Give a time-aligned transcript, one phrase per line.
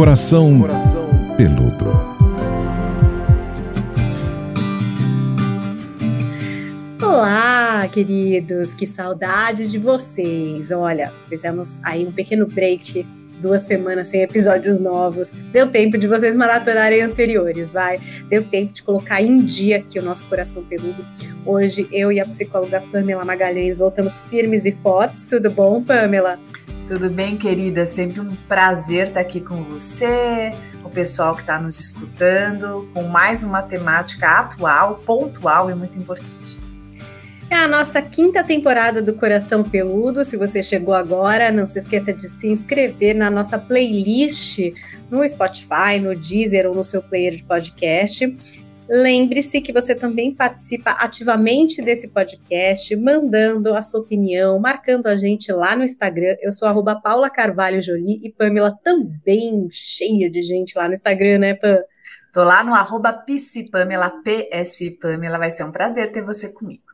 [0.00, 0.62] Coração
[1.36, 1.90] Peludo.
[7.02, 10.72] Olá, queridos, que saudade de vocês.
[10.72, 13.06] Olha, fizemos aí um pequeno break,
[13.42, 15.32] duas semanas sem episódios novos.
[15.52, 18.00] Deu tempo de vocês maratonarem anteriores, vai?
[18.30, 21.04] Deu tempo de colocar em dia aqui o nosso coração peludo.
[21.44, 25.26] Hoje eu e a psicóloga Pamela Magalhães voltamos firmes e fortes.
[25.26, 26.38] Tudo bom, Pamela?
[26.90, 27.86] Tudo bem, querida?
[27.86, 30.50] Sempre um prazer estar aqui com você,
[30.84, 36.58] o pessoal que está nos escutando, com mais uma temática atual, pontual e muito importante.
[37.48, 40.24] É a nossa quinta temporada do Coração Peludo.
[40.24, 44.58] Se você chegou agora, não se esqueça de se inscrever na nossa playlist
[45.08, 48.36] no Spotify, no Deezer ou no seu player de podcast.
[48.92, 55.52] Lembre-se que você também participa ativamente desse podcast, mandando a sua opinião, marcando a gente
[55.52, 56.34] lá no Instagram.
[56.42, 61.38] Eu sou arroba Paula Carvalho Jolie e Pamela também cheia de gente lá no Instagram,
[61.38, 61.78] né, Pam?
[62.32, 63.24] Tô lá no arroba
[63.70, 65.38] Pamela, PS Pamela.
[65.38, 66.89] Vai ser um prazer ter você comigo.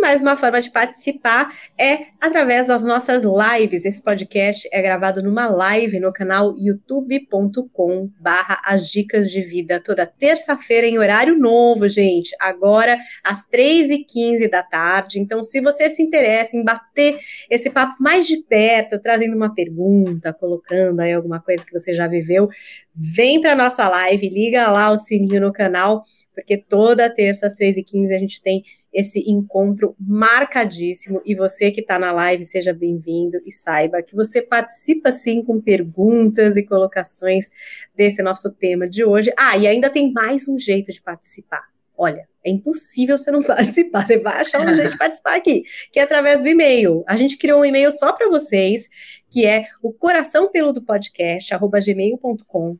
[0.00, 3.84] Mais uma forma de participar é através das nossas lives.
[3.84, 10.06] Esse podcast é gravado numa live no canal youtube.com barra as dicas de vida, toda
[10.06, 12.34] terça-feira em horário novo, gente.
[12.40, 15.20] Agora, às 3h15 da tarde.
[15.20, 17.18] Então, se você se interessa em bater
[17.50, 22.06] esse papo mais de perto, trazendo uma pergunta, colocando aí alguma coisa que você já
[22.06, 22.48] viveu,
[22.94, 28.16] vem para nossa live, liga lá o sininho no canal, porque toda terça às 3h15
[28.16, 31.20] a gente tem esse encontro marcadíssimo.
[31.24, 35.60] E você que está na live, seja bem-vindo e saiba que você participa sim com
[35.60, 37.50] perguntas e colocações
[37.94, 39.32] desse nosso tema de hoje.
[39.38, 41.68] Ah, e ainda tem mais um jeito de participar.
[41.96, 44.06] Olha, é impossível você não participar.
[44.06, 47.04] Você vai achar um jeito de participar aqui, que é através do e-mail.
[47.06, 48.88] A gente criou um e-mail só para vocês,
[49.30, 52.76] que é o coração peludo podcast, gmail.com.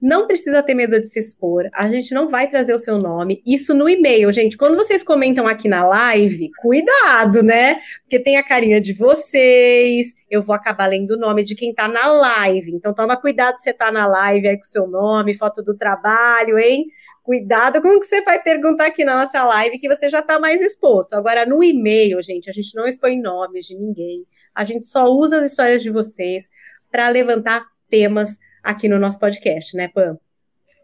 [0.00, 1.68] Não precisa ter medo de se expor.
[1.72, 3.40] A gente não vai trazer o seu nome.
[3.46, 4.56] Isso no e-mail, gente.
[4.56, 7.76] Quando vocês comentam aqui na live, cuidado, né?
[8.02, 10.12] Porque tem a carinha de vocês.
[10.28, 12.72] Eu vou acabar lendo o nome de quem tá na live.
[12.74, 15.76] Então toma cuidado se você tá na live aí com o seu nome, foto do
[15.76, 16.86] trabalho, hein?
[17.22, 20.40] Cuidado com o que você vai perguntar aqui na nossa live, que você já está
[20.40, 21.14] mais exposto.
[21.14, 24.26] Agora, no e-mail, gente, a gente não expõe nomes de ninguém.
[24.52, 26.50] A gente só usa as histórias de vocês
[26.90, 30.18] para levantar temas aqui no nosso podcast, né, Pam?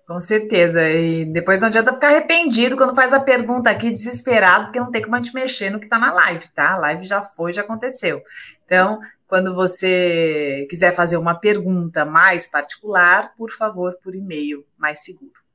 [0.06, 0.88] Com certeza.
[0.88, 5.02] E depois não adianta ficar arrependido quando faz a pergunta aqui, desesperado, porque não tem
[5.02, 6.74] como a gente mexer no que está na live, tá?
[6.74, 8.22] A live já foi, já aconteceu.
[8.64, 15.47] Então, quando você quiser fazer uma pergunta mais particular, por favor, por e-mail, mais seguro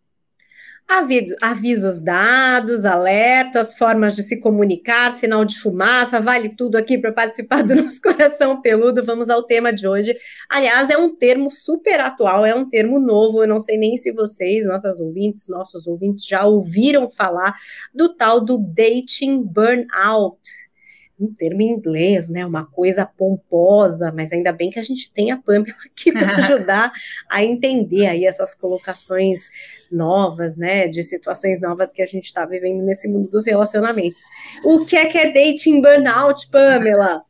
[1.42, 7.64] avisos dados, alertas, formas de se comunicar, sinal de fumaça, vale tudo aqui para participar
[7.64, 9.04] do nosso coração peludo.
[9.04, 10.16] Vamos ao tema de hoje.
[10.50, 13.42] Aliás, é um termo super atual, é um termo novo.
[13.42, 17.56] Eu não sei nem se vocês, nossas ouvintes, nossos ouvintes, já ouviram falar
[17.94, 20.40] do tal do dating burnout
[21.24, 22.46] um termo em inglês, né?
[22.46, 26.92] Uma coisa pomposa, mas ainda bem que a gente tem a Pamela aqui para ajudar
[27.30, 29.50] a entender aí essas colocações
[29.92, 30.88] novas, né?
[30.88, 34.22] De situações novas que a gente está vivendo nesse mundo dos relacionamentos.
[34.64, 37.24] O que é que é dating burnout, Pamela?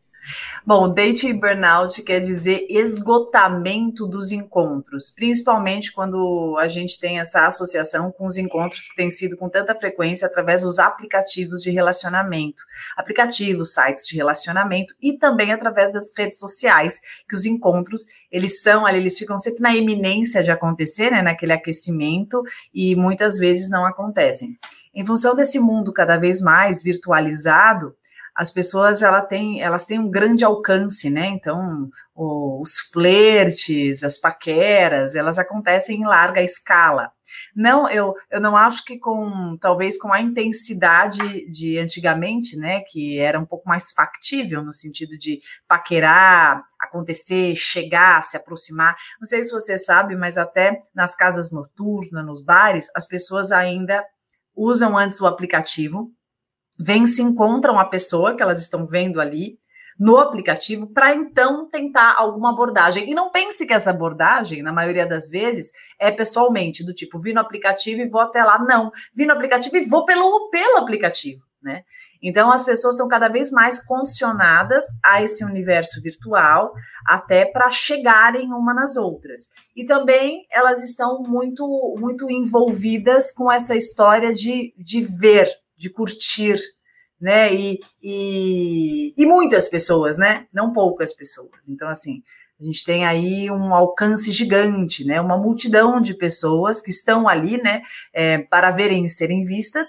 [0.66, 8.12] Bom, date burnout quer dizer esgotamento dos encontros, principalmente quando a gente tem essa associação
[8.12, 12.64] com os encontros que têm sido com tanta frequência através dos aplicativos de relacionamento,
[12.96, 18.86] aplicativos, sites de relacionamento e também através das redes sociais, que os encontros, eles são
[18.86, 22.42] ali, eles ficam sempre na eminência de acontecer, né, naquele aquecimento
[22.74, 24.58] e muitas vezes não acontecem.
[24.96, 27.96] Em função desse mundo cada vez mais virtualizado,
[28.36, 31.28] as pessoas ela tem, elas têm um grande alcance, né?
[31.28, 37.12] Então, o, os flertes, as paqueras, elas acontecem em larga escala.
[37.56, 43.20] Não, eu, eu não acho que com, talvez com a intensidade de antigamente, né, que
[43.20, 48.96] era um pouco mais factível no sentido de paquerar, acontecer, chegar, se aproximar.
[49.20, 54.04] Não sei se você sabe, mas até nas casas noturnas, nos bares, as pessoas ainda
[54.56, 56.12] usam antes o aplicativo
[56.84, 59.58] vêm se encontram a pessoa que elas estão vendo ali
[59.98, 63.10] no aplicativo para então tentar alguma abordagem.
[63.10, 67.32] E não pense que essa abordagem, na maioria das vezes, é pessoalmente, do tipo, vi
[67.32, 68.60] no aplicativo e vou até lá.
[68.60, 71.84] Não, vi no aplicativo e vou pelo, pelo aplicativo, né?
[72.26, 76.74] Então, as pessoas estão cada vez mais condicionadas a esse universo virtual,
[77.06, 79.50] até para chegarem uma nas outras.
[79.76, 81.66] E também elas estão muito,
[82.00, 86.58] muito envolvidas com essa história de, de ver de curtir,
[87.20, 87.54] né?
[87.54, 90.46] E, e, e, muitas pessoas, né?
[90.54, 91.68] Não poucas pessoas.
[91.70, 92.22] Então, assim,
[92.60, 95.20] A gente tem aí um alcance gigante, né?
[95.20, 97.82] Uma multidão de pessoas que estão ali, né?
[98.14, 99.88] É, para verem e serem vistas.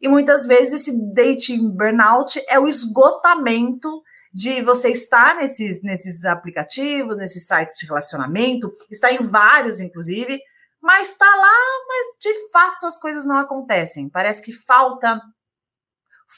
[0.00, 3.88] E muitas vezes esse dating burnout é o esgotamento
[4.32, 10.40] de você estar nesses, nesses aplicativos, nesses sites de relacionamento, está em vários, inclusive,
[10.82, 11.58] mas está lá,
[11.88, 14.08] mas de fato as coisas não acontecem.
[14.08, 15.20] Parece que falta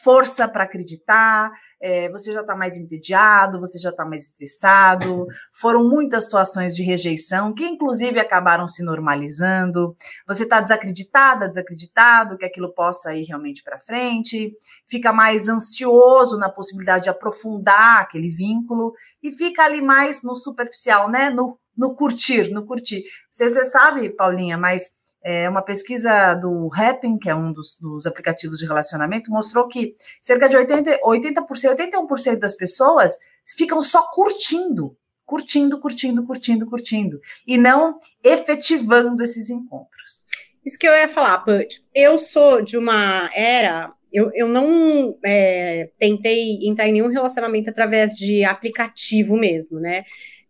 [0.03, 5.27] força para acreditar, é, você já está mais entediado, você já está mais estressado.
[5.55, 9.95] Foram muitas situações de rejeição que, inclusive, acabaram se normalizando.
[10.27, 14.53] Você está desacreditada, desacreditado que aquilo possa ir realmente para frente,
[14.89, 18.93] fica mais ansioso na possibilidade de aprofundar aquele vínculo
[19.23, 21.31] e fica ali mais no superficial, né?
[21.31, 23.05] No, no curtir, no curtir.
[23.31, 28.07] Você, você sabe, Paulinha, mas é, uma pesquisa do Happn, que é um dos, dos,
[28.07, 31.45] aplicativos de relacionamento, mostrou que cerca de 80%, 80%
[31.75, 33.15] 81% das pessoas
[33.57, 40.25] ficam só curtindo, curtindo, curtindo, curtindo, curtindo, e não efetivando esses encontros.
[40.65, 41.83] Isso que eu ia falar, Put.
[41.95, 43.93] Eu sou de uma era.
[44.13, 50.05] Eu, eu não é, tentei entrar em nenhum relacionamento através de aplicativo mesmo, né?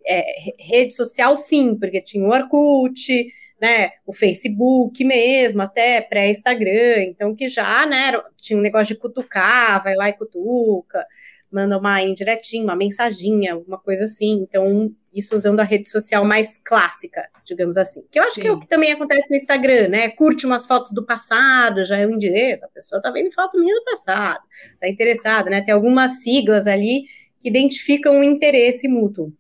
[0.07, 0.23] É,
[0.59, 3.27] rede social, sim, porque tinha o Orkut,
[3.61, 9.83] né, o Facebook mesmo, até pré-Instagram, então que já, né, tinha um negócio de cutucar,
[9.83, 11.07] vai lá e cutuca,
[11.51, 16.61] manda uma indiretinha, uma mensaginha, alguma coisa assim, então isso usando a rede social mais
[16.63, 18.41] clássica, digamos assim, que eu acho Sim.
[18.41, 21.97] que é o que também acontece no Instagram, né, curte umas fotos do passado, já
[21.97, 24.43] é um endereço, a pessoa tá vendo foto minha do passado,
[24.81, 27.05] tá interessada, né, tem algumas siglas ali
[27.41, 29.33] que identificam um interesse mútuo,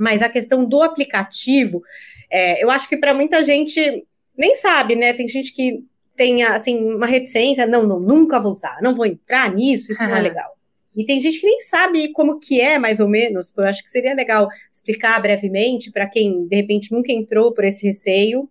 [0.00, 1.82] mas a questão do aplicativo,
[2.30, 5.12] é, eu acho que para muita gente nem sabe, né?
[5.12, 5.84] Tem gente que
[6.16, 10.16] tem assim uma reticência, não, não, nunca vou usar, não vou entrar nisso, isso não
[10.16, 10.56] é legal.
[10.96, 13.52] E tem gente que nem sabe como que é, mais ou menos.
[13.56, 17.86] Eu acho que seria legal explicar brevemente para quem de repente nunca entrou por esse
[17.86, 18.48] receio,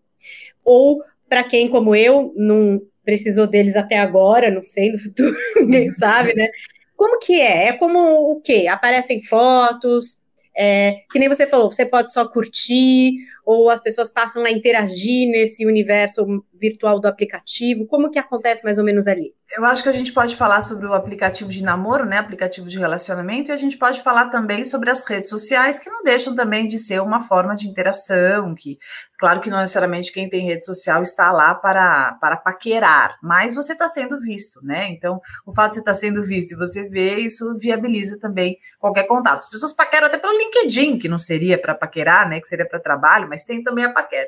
[0.64, 5.90] ou para quem, como eu, não precisou deles até agora, não sei, no futuro, ninguém
[5.92, 6.48] sabe, né?
[6.96, 7.70] Como que é?
[7.70, 8.68] É como o quê?
[8.70, 10.20] Aparecem fotos,
[10.60, 13.14] é, que nem você falou, você pode só curtir,
[13.52, 16.24] ou as pessoas passam a interagir nesse universo
[16.54, 17.88] virtual do aplicativo?
[17.88, 19.34] Como que acontece mais ou menos ali?
[19.58, 22.20] Eu acho que a gente pode falar sobre o aplicativo de namoro, né?
[22.20, 26.04] Aplicativo de relacionamento, e a gente pode falar também sobre as redes sociais, que não
[26.04, 28.78] deixam também de ser uma forma de interação, que,
[29.18, 33.74] claro que não necessariamente quem tem rede social está lá para, para paquerar, mas você
[33.74, 34.88] está sendo visto, né?
[34.92, 38.56] Então, o fato de você estar tá sendo visto e você ver, isso viabiliza também
[38.78, 39.40] qualquer contato.
[39.40, 42.40] As pessoas paqueram até pelo LinkedIn, que não seria para paquerar, né?
[42.40, 44.28] Que seria para trabalho, mas tem também a paquera.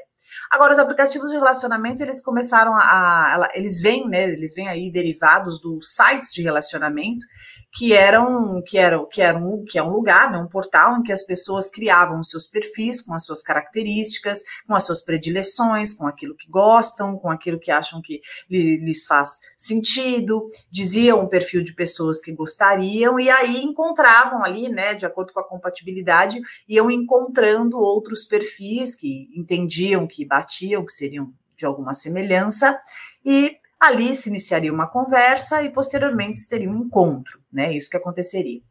[0.49, 4.91] Agora, os aplicativos de relacionamento, eles começaram a, a, eles vêm, né, eles vêm aí
[4.91, 7.25] derivados dos sites de relacionamento,
[7.73, 11.11] que eram, que eram, que eram, que é um lugar, né, um portal em que
[11.11, 16.05] as pessoas criavam os seus perfis com as suas características, com as suas predileções, com
[16.05, 18.19] aquilo que gostam, com aquilo que acham que
[18.49, 24.93] lhes faz sentido, diziam um perfil de pessoas que gostariam e aí encontravam ali, né,
[24.93, 31.33] de acordo com a compatibilidade, iam encontrando outros perfis que entendiam que batiam, que seriam
[31.57, 32.79] de alguma semelhança
[33.25, 37.73] e ali se iniciaria uma conversa e posteriormente se teria um encontro né?
[37.73, 38.61] Isso que aconteceria.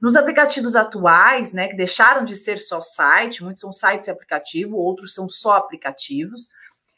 [0.00, 4.76] Nos aplicativos atuais, né, que deixaram de ser só site, muitos são sites e aplicativo,
[4.76, 6.48] outros são só aplicativos.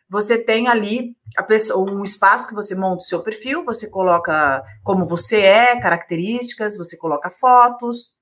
[0.08, 1.16] Você tem ali
[1.48, 6.76] pessoa, um espaço que você monta o seu perfil, você coloca como você é, características,
[6.76, 8.14] você coloca fotos,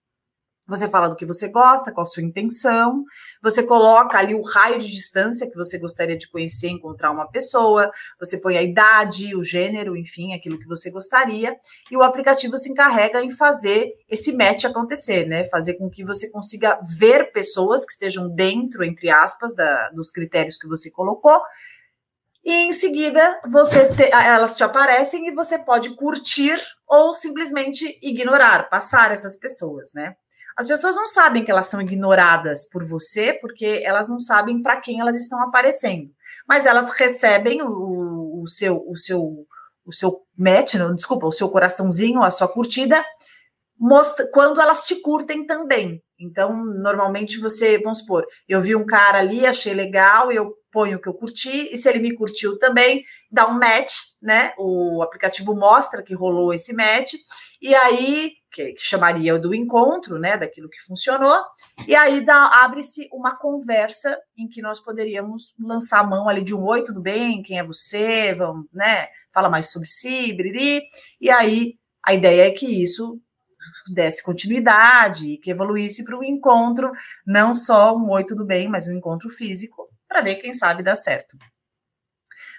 [0.71, 3.05] você fala do que você gosta, qual a sua intenção,
[3.43, 7.91] você coloca ali o raio de distância que você gostaria de conhecer, encontrar uma pessoa,
[8.19, 11.57] você põe a idade, o gênero, enfim, aquilo que você gostaria,
[11.91, 15.45] e o aplicativo se encarrega em fazer esse match acontecer, né?
[15.45, 20.57] Fazer com que você consiga ver pessoas que estejam dentro, entre aspas, da, dos critérios
[20.57, 21.43] que você colocou,
[22.45, 28.69] e em seguida você te, elas te aparecem e você pode curtir ou simplesmente ignorar,
[28.71, 30.15] passar essas pessoas, né?
[30.61, 34.79] As pessoas não sabem que elas são ignoradas por você, porque elas não sabem para
[34.79, 36.11] quem elas estão aparecendo.
[36.47, 39.47] Mas elas recebem o, o, seu, o seu,
[39.87, 43.03] o seu match, não, desculpa, o seu coraçãozinho, a sua curtida,
[43.79, 46.03] mostra, quando elas te curtem também.
[46.21, 51.01] Então, normalmente você, vamos supor, eu vi um cara ali, achei legal, eu ponho o
[51.01, 53.03] que eu curti, e se ele me curtiu também,
[53.33, 54.53] dá um match, né?
[54.59, 57.15] O aplicativo mostra que rolou esse match,
[57.63, 61.37] e aí que, chamaria do encontro, né, daquilo que funcionou,
[61.87, 66.65] e aí abre-se uma conversa em que nós poderíamos lançar a mão ali de um
[66.65, 70.83] oi, tudo bem, quem é você, vamos, né, fala mais sobre si, briri,
[71.21, 73.21] e aí a ideia é que isso
[73.93, 76.91] desse continuidade, que evoluísse para um encontro,
[77.27, 80.97] não só um oi, tudo bem, mas um encontro físico, para ver quem sabe dar
[80.97, 81.37] certo.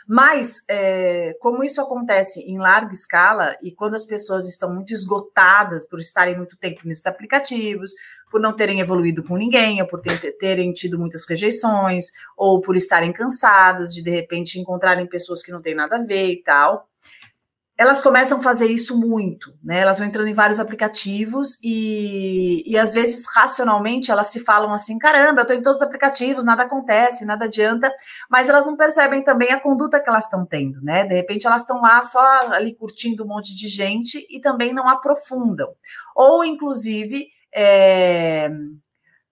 [0.07, 5.87] Mas, é, como isso acontece em larga escala e quando as pessoas estão muito esgotadas
[5.87, 7.91] por estarem muito tempo nesses aplicativos,
[8.29, 12.75] por não terem evoluído com ninguém, ou por ter, terem tido muitas rejeições, ou por
[12.75, 16.90] estarem cansadas de de repente encontrarem pessoas que não têm nada a ver e tal
[17.81, 19.79] elas começam a fazer isso muito, né?
[19.79, 24.99] Elas vão entrando em vários aplicativos e, e às vezes, racionalmente, elas se falam assim:
[24.99, 27.91] caramba, eu estou em todos os aplicativos, nada acontece, nada adianta,
[28.29, 31.05] mas elas não percebem também a conduta que elas estão tendo, né?
[31.05, 32.21] De repente, elas estão lá só
[32.51, 35.73] ali curtindo um monte de gente e também não aprofundam.
[36.15, 38.47] Ou, inclusive, é,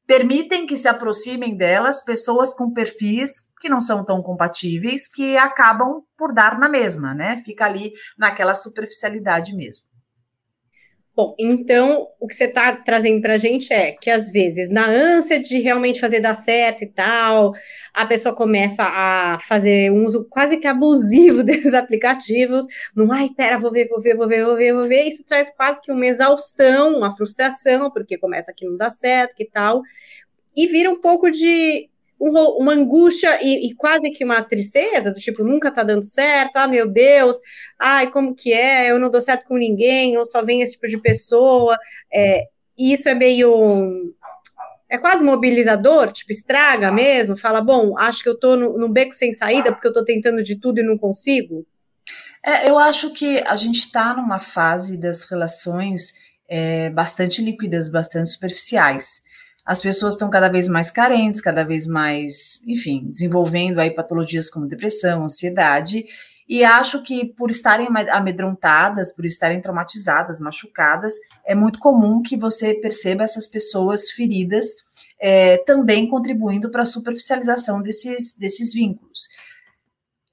[0.10, 6.02] permitem que se aproximem delas pessoas com perfis que não são tão compatíveis, que acabam
[6.18, 7.38] por dar na mesma, né?
[7.46, 9.86] Fica ali naquela superficialidade mesmo.
[11.20, 14.88] Bom, então o que você está trazendo para a gente é que às vezes, na
[14.88, 17.52] ânsia de realmente fazer dar certo e tal,
[17.94, 23.60] a pessoa começa a fazer um uso quase que abusivo desses aplicativos, não, ai, pera,
[23.60, 26.06] vou ver, vou ver, vou ver, vou ver, vou ver, isso traz quase que uma
[26.06, 29.82] exaustão, uma frustração, porque começa que não dá certo, que tal,
[30.56, 35.44] e vira um pouco de uma angústia e, e, quase que uma tristeza, do tipo,
[35.44, 37.38] nunca tá dando certo, ah, meu Deus,
[37.80, 40.88] ai, como que é, eu não dou certo com ninguém, eu só venho esse tipo
[40.88, 41.78] de pessoa,
[42.14, 42.44] é,
[42.78, 44.14] e isso é meio,
[44.90, 49.14] é quase mobilizador, tipo, estraga mesmo, fala, bom, acho que eu tô no, no beco
[49.14, 51.66] sem saída, porque eu tô tentando de tudo e não consigo?
[52.46, 56.14] É, eu acho que a gente está numa fase das relações
[56.50, 59.22] é, bastante líquidas, bastante superficiais
[59.70, 64.66] as pessoas estão cada vez mais carentes, cada vez mais, enfim, desenvolvendo aí patologias como
[64.66, 66.06] depressão, ansiedade,
[66.48, 71.14] e acho que por estarem amedrontadas, por estarem traumatizadas, machucadas,
[71.46, 74.66] é muito comum que você perceba essas pessoas feridas
[75.22, 79.28] é, também contribuindo para a superficialização desses, desses vínculos.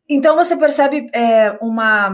[0.08, 2.08] Então você percebe é, uma,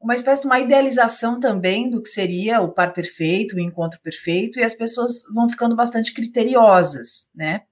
[0.00, 4.58] uma espécie de uma idealização também do que seria o par perfeito, o encontro perfeito,
[4.58, 7.62] e as pessoas vão ficando bastante criteriosas, né?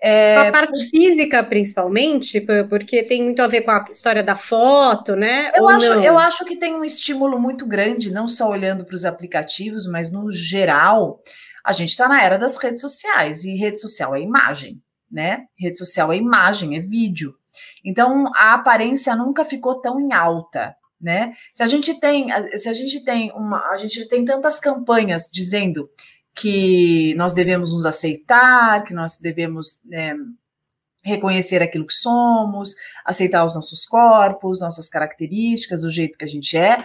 [0.00, 5.16] É, a parte física, principalmente, porque tem muito a ver com a história da foto,
[5.16, 5.50] né?
[5.56, 9.04] Eu, acho, eu acho que tem um estímulo muito grande, não só olhando para os
[9.04, 11.20] aplicativos, mas no geral,
[11.64, 15.46] a gente está na era das redes sociais, e rede social é imagem, né?
[15.58, 17.34] Rede social é imagem, é vídeo.
[17.84, 21.32] Então, a aparência nunca ficou tão em alta, né?
[21.52, 22.28] Se a gente tem,
[22.58, 25.88] se a gente tem uma, a gente tem tantas campanhas dizendo
[26.34, 30.14] que nós devemos nos aceitar, que nós devemos é,
[31.02, 32.74] reconhecer aquilo que somos,
[33.04, 36.84] aceitar os nossos corpos, nossas características, o jeito que a gente é.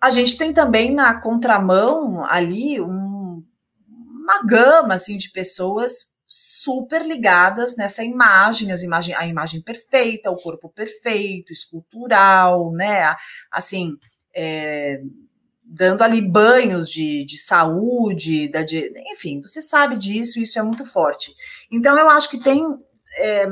[0.00, 3.44] A gente tem também na contramão ali um,
[3.88, 10.36] uma gama assim de pessoas super ligadas nessa imagem, as imagem, a imagem perfeita, o
[10.36, 13.14] corpo perfeito, escultural, né?
[13.50, 13.96] Assim,
[14.34, 15.00] é,
[15.62, 20.84] dando ali banhos de, de saúde, da, de, enfim, você sabe disso, isso é muito
[20.84, 21.34] forte.
[21.70, 22.62] Então, eu acho que tem,
[23.16, 23.46] é,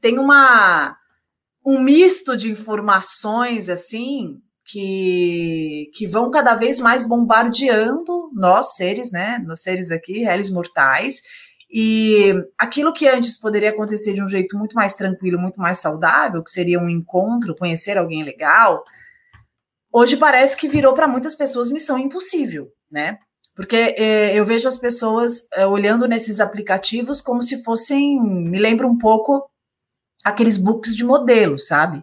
[0.00, 0.96] tem uma,
[1.64, 9.42] um misto de informações, assim, que, que vão cada vez mais bombardeando nós, seres, né,
[9.44, 11.22] nós seres aqui, réis mortais,
[11.72, 16.42] e aquilo que antes poderia acontecer de um jeito muito mais tranquilo, muito mais saudável,
[16.42, 18.84] que seria um encontro, conhecer alguém legal,
[19.92, 23.18] hoje parece que virou para muitas pessoas missão impossível, né?
[23.54, 28.86] Porque é, eu vejo as pessoas é, olhando nesses aplicativos como se fossem, me lembra
[28.86, 29.48] um pouco
[30.24, 32.02] aqueles books de modelo, sabe?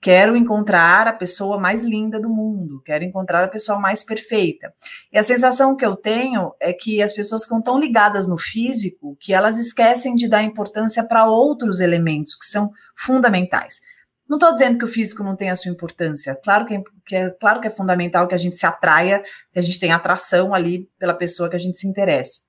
[0.00, 4.72] Quero encontrar a pessoa mais linda do mundo, quero encontrar a pessoa mais perfeita.
[5.12, 9.16] E a sensação que eu tenho é que as pessoas ficam tão ligadas no físico
[9.18, 13.80] que elas esquecem de dar importância para outros elementos que são fundamentais.
[14.28, 16.38] Não estou dizendo que o físico não tem a sua importância.
[16.42, 19.22] Claro que é, que é, claro que é fundamental que a gente se atraia,
[19.52, 22.45] que a gente tenha atração ali pela pessoa que a gente se interesse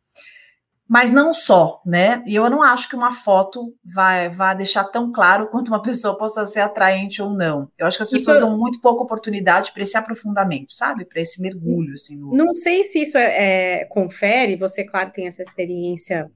[0.87, 2.23] mas não só, né?
[2.25, 6.17] E eu não acho que uma foto vai, vai deixar tão claro quanto uma pessoa
[6.17, 7.69] possa ser atraente ou não.
[7.77, 11.03] Eu acho que as pessoas dão muito pouca oportunidade para esse aprofundamento, sabe?
[11.03, 11.93] Para esse mergulho.
[11.93, 12.31] Assim, no...
[12.31, 16.31] Não sei se isso é, é, confere, você, claro, tem essa experiência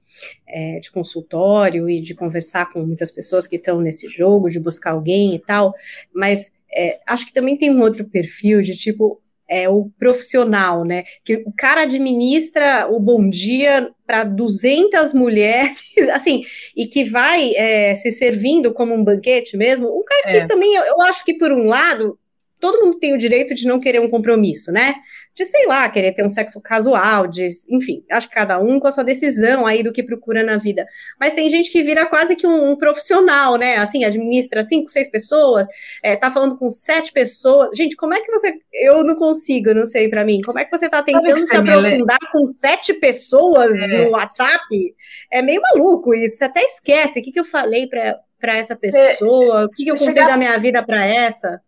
[0.46, 4.92] é, de consultório e de conversar com muitas pessoas que estão nesse jogo, de buscar
[4.92, 5.72] alguém e tal,
[6.14, 9.21] mas é, acho que também tem um outro perfil de tipo,
[9.52, 11.04] é o profissional, né?
[11.22, 15.82] Que o cara administra o bom dia para 200 mulheres,
[16.14, 16.42] assim,
[16.74, 19.88] e que vai é, se servindo como um banquete mesmo.
[19.88, 20.46] Um cara que é.
[20.46, 22.18] também, eu, eu, acho que por um lado,
[22.62, 24.94] todo mundo tem o direito de não querer um compromisso, né?
[25.34, 28.86] De, sei lá, querer ter um sexo casual, de, enfim, acho que cada um com
[28.86, 30.86] a sua decisão aí do que procura na vida.
[31.18, 33.78] Mas tem gente que vira quase que um, um profissional, né?
[33.78, 35.66] Assim, administra cinco, seis pessoas,
[36.04, 37.76] é, tá falando com sete pessoas.
[37.76, 38.54] Gente, como é que você.
[38.72, 40.40] Eu não consigo, não sei para mim.
[40.40, 43.86] Como é que você tá tentando se aprofundar com sete pessoas é.
[43.88, 44.94] no WhatsApp?
[45.32, 46.36] É meio maluco isso.
[46.36, 49.96] Você até esquece o que, que eu falei para essa pessoa, o que, que eu
[49.96, 50.28] contei chegar...
[50.28, 51.60] da minha vida para essa.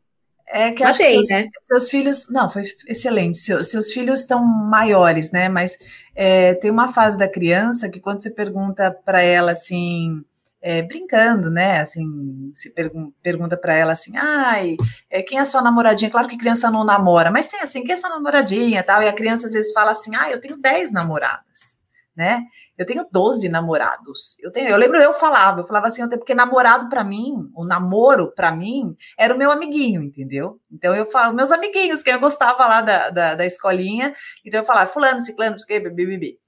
[0.47, 1.49] É que Matei, seus, né?
[1.63, 2.31] seus, filhos.
[2.31, 3.39] Não, foi excelente.
[3.39, 5.49] Seus, seus filhos estão maiores, né?
[5.49, 5.77] Mas
[6.15, 10.23] é, tem uma fase da criança que quando você pergunta para ela assim.
[10.67, 11.81] É, brincando, né?
[11.81, 14.79] Assim, se pergun pergunta para ela assim, ai,
[15.11, 16.11] é, quem é a sua namoradinha?
[16.11, 19.03] Claro que criança não namora, mas tem assim, quem é essa namoradinha tal?
[19.03, 21.83] E a criança às vezes fala assim, ah, eu tenho 10 namoradas,
[22.17, 22.47] né?
[22.77, 24.37] Eu tenho 12 namorados.
[24.41, 28.33] Eu tenho, eu lembro eu falava, eu falava assim, porque namorado para mim, o namoro
[28.35, 30.59] para mim era o meu amiguinho, entendeu?
[30.71, 34.15] Então eu falo, meus amiguinhos, que eu gostava lá da, da, da escolinha,
[34.45, 35.57] então eu falava, fulano, ciclano,
[35.95, 36.39] bibi.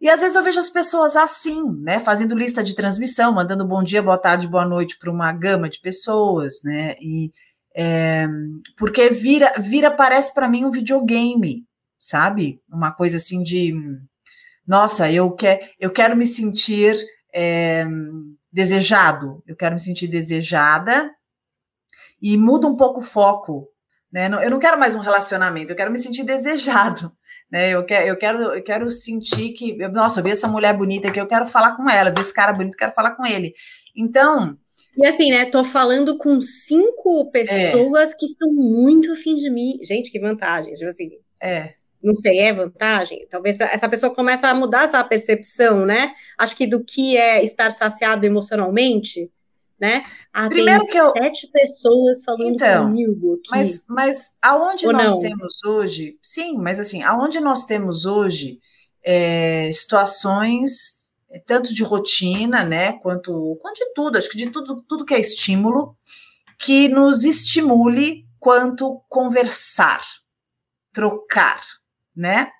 [0.00, 3.82] E às vezes eu vejo as pessoas assim, né, fazendo lista de transmissão, mandando bom
[3.82, 6.96] dia, boa tarde, boa noite para uma gama de pessoas, né?
[7.00, 7.30] E
[7.76, 8.26] é,
[8.76, 11.64] porque vira, vira parece para mim um videogame,
[11.98, 12.60] sabe?
[12.68, 13.74] Uma coisa assim de
[14.70, 16.96] nossa, eu, quer, eu quero me sentir
[17.34, 17.84] é,
[18.52, 21.10] desejado, eu quero me sentir desejada
[22.22, 23.68] e muda um pouco o foco.
[24.12, 24.30] Né?
[24.44, 27.10] Eu não quero mais um relacionamento, eu quero me sentir desejado.
[27.50, 27.70] Né?
[27.70, 31.20] Eu, quero, eu, quero, eu quero sentir que, nossa, eu vi essa mulher bonita aqui,
[31.20, 33.52] eu quero falar com ela, vi esse cara bonito, eu quero falar com ele.
[33.96, 34.56] Então,
[34.96, 35.46] e assim, né?
[35.46, 38.16] Tô falando com cinco pessoas é.
[38.16, 39.80] que estão muito afim de mim.
[39.82, 40.72] Gente, que vantagem.
[40.74, 41.10] Tipo assim.
[41.42, 43.26] É não sei, é vantagem?
[43.28, 46.14] Talvez essa pessoa comece a mudar essa percepção, né?
[46.38, 49.30] Acho que do que é estar saciado emocionalmente,
[49.78, 50.04] né?
[50.32, 51.10] Ah, Primeiro que eu...
[51.12, 53.50] sete pessoas falando então, comigo aqui.
[53.50, 55.20] Mas, mas aonde Ou nós não?
[55.20, 58.60] temos hoje, sim, mas assim, aonde nós temos hoje
[59.02, 64.82] é, situações é, tanto de rotina, né, quanto, quanto de tudo, acho que de tudo,
[64.82, 65.96] tudo que é estímulo,
[66.58, 70.02] que nos estimule quanto conversar,
[70.92, 71.60] trocar,
[72.20, 72.50] né?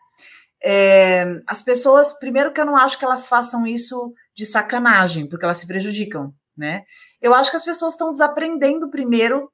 [0.62, 5.44] É, as pessoas, primeiro que eu não acho que elas façam isso de sacanagem, porque
[5.44, 6.85] elas se prejudicam, né?
[7.20, 9.51] Eu acho que as pessoas estão desaprendendo primeiro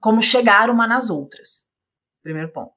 [0.00, 1.64] como chegar uma nas outras.
[2.22, 2.74] Primeiro ponto.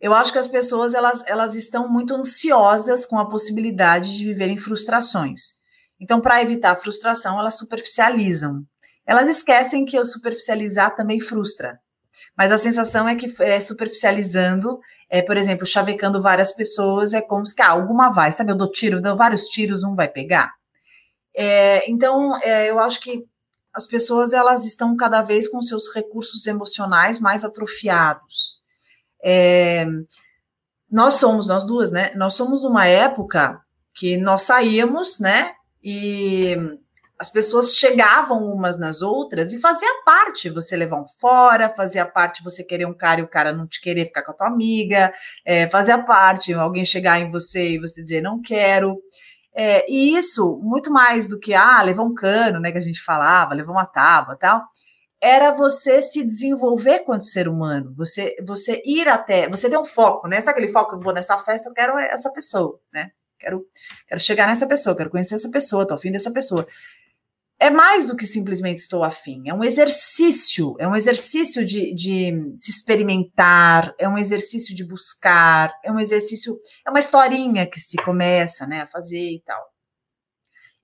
[0.00, 4.56] Eu acho que as pessoas elas, elas estão muito ansiosas com a possibilidade de viverem
[4.56, 5.60] frustrações.
[6.00, 8.64] Então, para evitar a frustração, elas superficializam.
[9.06, 11.78] Elas esquecem que o superficializar também frustra.
[12.36, 17.46] Mas a sensação é que é, superficializando, é, por exemplo, chavecando várias pessoas, é como
[17.46, 18.52] se ah, alguma vai, sabe?
[18.52, 20.52] Eu dou tiro, dou vários tiros, um vai pegar.
[21.34, 23.24] É, então, é, eu acho que
[23.72, 28.58] as pessoas elas estão cada vez com seus recursos emocionais mais atrofiados.
[29.22, 29.86] É,
[30.90, 32.12] nós somos, nós duas, né?
[32.16, 33.60] Nós somos numa época
[33.94, 35.52] que nós saíamos, né?
[35.82, 36.56] E
[37.20, 42.42] as pessoas chegavam umas nas outras e fazia parte você levar um fora, fazia parte
[42.42, 45.12] você querer um cara e o cara não te querer ficar com a tua amiga,
[45.44, 48.96] é, fazia parte alguém chegar em você e você dizer não quero.
[49.54, 53.02] É, e isso, muito mais do que, ah, levar um cano, né, que a gente
[53.02, 54.62] falava, levar uma tábua tal,
[55.20, 60.26] era você se desenvolver quanto ser humano, você você ir até, você ter um foco,
[60.26, 60.40] né?
[60.40, 63.10] Sabe aquele foco, eu vou nessa festa, eu quero essa pessoa, né?
[63.38, 63.62] Quero,
[64.08, 66.66] quero chegar nessa pessoa, quero conhecer essa pessoa, tô afim dessa pessoa
[67.60, 72.54] é mais do que simplesmente estou afim, é um exercício, é um exercício de, de,
[72.56, 77.98] se experimentar, é um exercício de buscar, é um exercício, é uma historinha que se
[77.98, 79.62] começa né, a fazer e tal.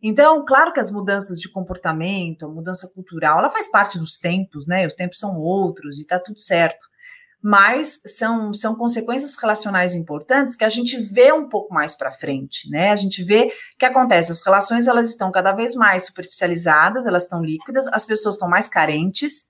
[0.02, 4.66] Então, claro que as mudanças de comportamento, a mudança cultural, ela faz parte dos tempos,
[4.66, 4.86] né?
[4.86, 6.86] Os tempos são outros e tá tudo certo
[7.48, 12.68] mas são, são consequências relacionais importantes que a gente vê um pouco mais para frente,
[12.68, 12.90] né?
[12.90, 17.40] A gente vê que acontece, as relações elas estão cada vez mais superficializadas, elas estão
[17.40, 19.46] líquidas, as pessoas estão mais carentes,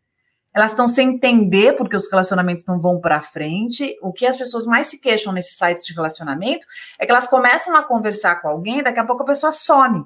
[0.55, 3.97] elas estão sem entender porque os relacionamentos não vão para frente.
[4.03, 6.67] O que as pessoas mais se queixam nesses sites de relacionamento
[7.01, 10.05] é que elas começam a conversar com alguém, daqui a pouco a pessoa some.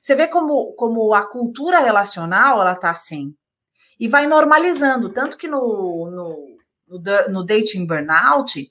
[0.00, 3.36] Você vê como, como a cultura relacional ela tá assim.
[4.00, 6.53] E vai normalizando, tanto que no, no
[7.00, 8.70] no, no dating burnout,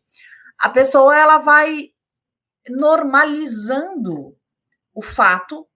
[0.59, 1.89] a pessoa ela vai
[2.69, 4.35] normalizando
[4.93, 5.67] o fato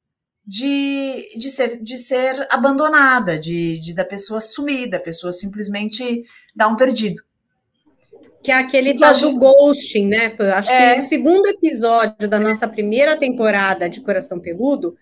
[0.45, 6.23] de, de, ser, de ser abandonada, de, de da pessoa sumir, da pessoa simplesmente
[6.55, 7.21] dar um perdido.
[8.41, 10.33] Que é aquele tal do ghosting, né?
[10.55, 10.91] Acho é.
[10.91, 14.95] que no segundo episódio da nossa primeira temporada de Coração Peludo,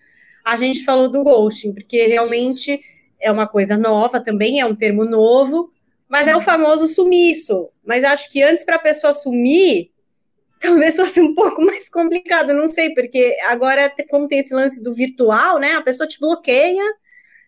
[0.44, 2.80] a gente falou do ghosting, porque realmente
[3.20, 5.70] é uma coisa nova também, é um termo novo,
[6.08, 7.70] Mas é o famoso sumiço.
[7.84, 9.90] Mas acho que antes para a pessoa sumir,
[10.60, 14.94] talvez fosse um pouco mais complicado, não sei, porque agora, como tem esse lance do
[14.94, 15.72] virtual, né?
[15.72, 16.84] A pessoa te bloqueia,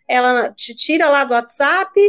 [0.07, 2.01] ela te tira lá do WhatsApp,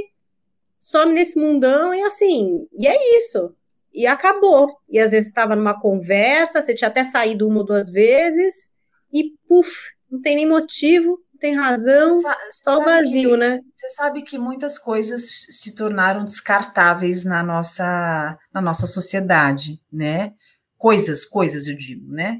[0.79, 3.55] some nesse mundão e assim, e é isso.
[3.93, 4.77] E acabou.
[4.89, 8.71] E às vezes estava numa conversa, você tinha até saído uma ou duas vezes,
[9.11, 13.59] e puf, não tem nem motivo, tem razão, sa só vazio, que, né?
[13.73, 20.33] Você sabe que muitas coisas se tornaram descartáveis na nossa, na nossa sociedade, né?
[20.77, 22.39] Coisas, coisas eu digo, né?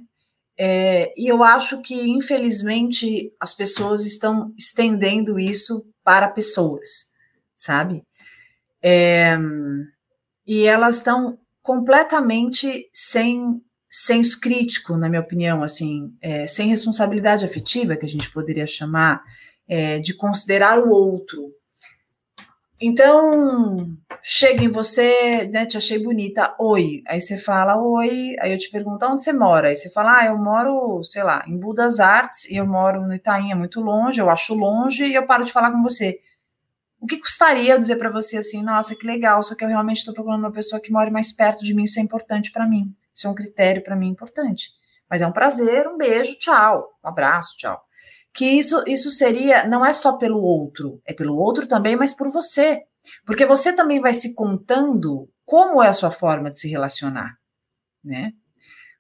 [0.58, 7.14] É, e eu acho que, infelizmente, as pessoas estão estendendo isso para pessoas,
[7.56, 8.04] sabe?
[8.84, 9.38] É,
[10.46, 13.62] e elas estão completamente sem
[14.00, 19.22] senso crítico, na minha opinião, assim, é, sem responsabilidade afetiva, que a gente poderia chamar,
[19.68, 21.54] é, de considerar o outro.
[22.82, 23.90] Então,
[24.24, 28.72] chega em você, né, te achei bonita, oi, aí você fala oi, aí eu te
[28.72, 32.46] pergunto onde você mora, aí você fala, ah, eu moro, sei lá, em Budas Artes,
[32.50, 35.52] e eu moro no Itaim, é muito longe, eu acho longe, e eu paro de
[35.52, 36.22] falar com você.
[37.02, 39.98] O que custaria eu dizer para você assim, nossa, que legal, só que eu realmente
[39.98, 42.96] estou procurando uma pessoa que more mais perto de mim, isso é importante para mim.
[43.20, 44.72] Isso é um critério para mim importante.
[45.10, 47.84] Mas é um prazer, um beijo, tchau, um abraço, tchau.
[48.34, 52.32] Que isso, isso seria, não é só pelo outro, é pelo outro também, mas por
[52.32, 52.84] você.
[53.26, 57.38] Porque você também vai se contando como é a sua forma de se relacionar,
[58.02, 58.32] né?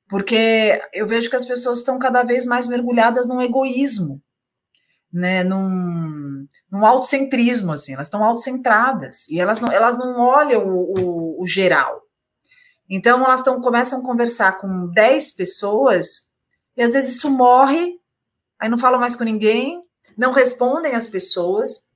[0.10, 4.21] Porque eu vejo que as pessoas estão cada vez mais mergulhadas no egoísmo,
[5.13, 10.99] né, num, num autocentrismo, assim, elas estão autocentradas e elas não, elas não olham o,
[10.99, 12.09] o, o geral.
[12.89, 16.30] Então, elas tão, começam a conversar com 10 pessoas
[16.75, 17.99] e às vezes isso morre,
[18.58, 19.84] aí não falam mais com ninguém,
[20.17, 21.88] não respondem às pessoas.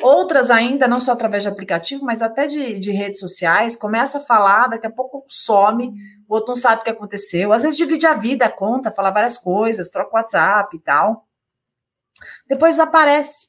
[0.00, 4.20] Outras ainda, não só através de aplicativo, mas até de, de redes sociais, começa a
[4.20, 5.92] falar, daqui a pouco some,
[6.28, 7.52] o outro não sabe o que aconteceu.
[7.52, 11.26] Às vezes divide a vida, conta, fala várias coisas, troca WhatsApp e tal.
[12.46, 13.48] Depois desaparece.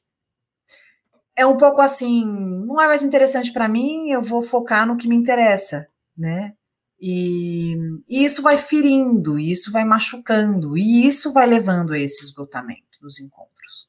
[1.36, 5.08] É um pouco assim, não é mais interessante para mim, eu vou focar no que
[5.08, 5.86] me interessa,
[6.18, 6.52] né?
[7.00, 7.74] E,
[8.08, 13.18] e, isso vai ferindo, isso vai machucando, e isso vai levando a esse esgotamento dos
[13.18, 13.88] encontros.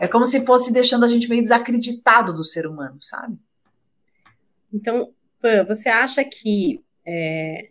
[0.00, 3.38] É como se fosse deixando a gente meio desacreditado do ser humano, sabe?
[4.72, 7.70] Então, Pan, você acha que é,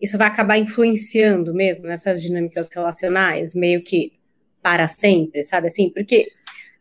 [0.00, 4.18] isso vai acabar influenciando mesmo nessas dinâmicas relacionais, meio que
[4.62, 5.90] para sempre, sabe assim?
[5.90, 6.32] Porque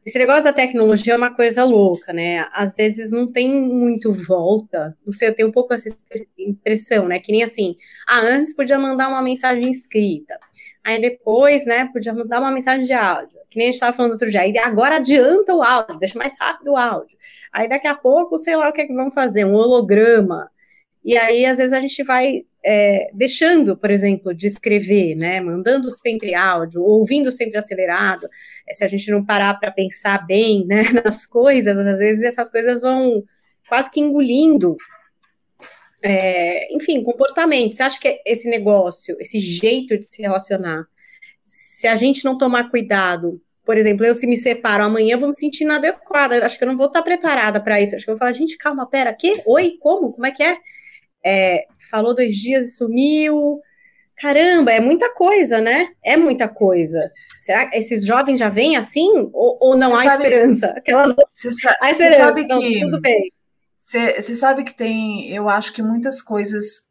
[0.09, 2.47] esse negócio da tecnologia é uma coisa louca, né?
[2.51, 4.97] Às vezes não tem muito volta.
[5.05, 5.87] Você tem um pouco essa
[6.37, 7.19] impressão, né?
[7.19, 7.75] Que nem assim,
[8.07, 10.37] ah, antes podia mandar uma mensagem escrita.
[10.83, 14.13] Aí depois, né, podia mandar uma mensagem de áudio, que nem a gente estava falando
[14.13, 14.41] outro dia.
[14.41, 17.15] Aí agora adianta o áudio, deixa mais rápido o áudio.
[17.53, 20.49] Aí daqui a pouco, sei lá o que é que vão fazer, um holograma.
[21.03, 25.89] E aí, às vezes, a gente vai é, deixando, por exemplo, de escrever, né, mandando
[25.89, 28.27] sempre áudio, ouvindo sempre acelerado,
[28.67, 32.49] é, se a gente não parar para pensar bem, né, nas coisas, às vezes essas
[32.49, 33.23] coisas vão
[33.67, 34.75] quase que engolindo,
[36.01, 37.75] é, enfim, comportamento.
[37.75, 40.85] Você acha que esse negócio, esse jeito de se relacionar,
[41.45, 45.29] se a gente não tomar cuidado, por exemplo, eu se me separo amanhã, eu vou
[45.29, 48.15] me sentir inadequada, acho que eu não vou estar preparada para isso, acho que eu
[48.15, 49.43] vou falar, gente, calma, pera, quê?
[49.45, 50.11] Oi, como?
[50.11, 50.57] Como é que é?
[51.25, 53.59] É, falou dois dias e sumiu.
[54.17, 55.89] Caramba, é muita coisa, né?
[56.03, 56.99] É muita coisa.
[57.39, 59.09] Será que esses jovens já vêm assim?
[59.33, 60.67] Ou, ou não há sabe, esperança?
[60.77, 61.15] Aquelas...
[61.33, 62.19] Você, sa há esperança.
[62.19, 62.79] sabe que.
[62.81, 63.31] Tudo bem.
[63.77, 65.31] Você sabe que tem.
[65.31, 66.89] Eu acho que muitas coisas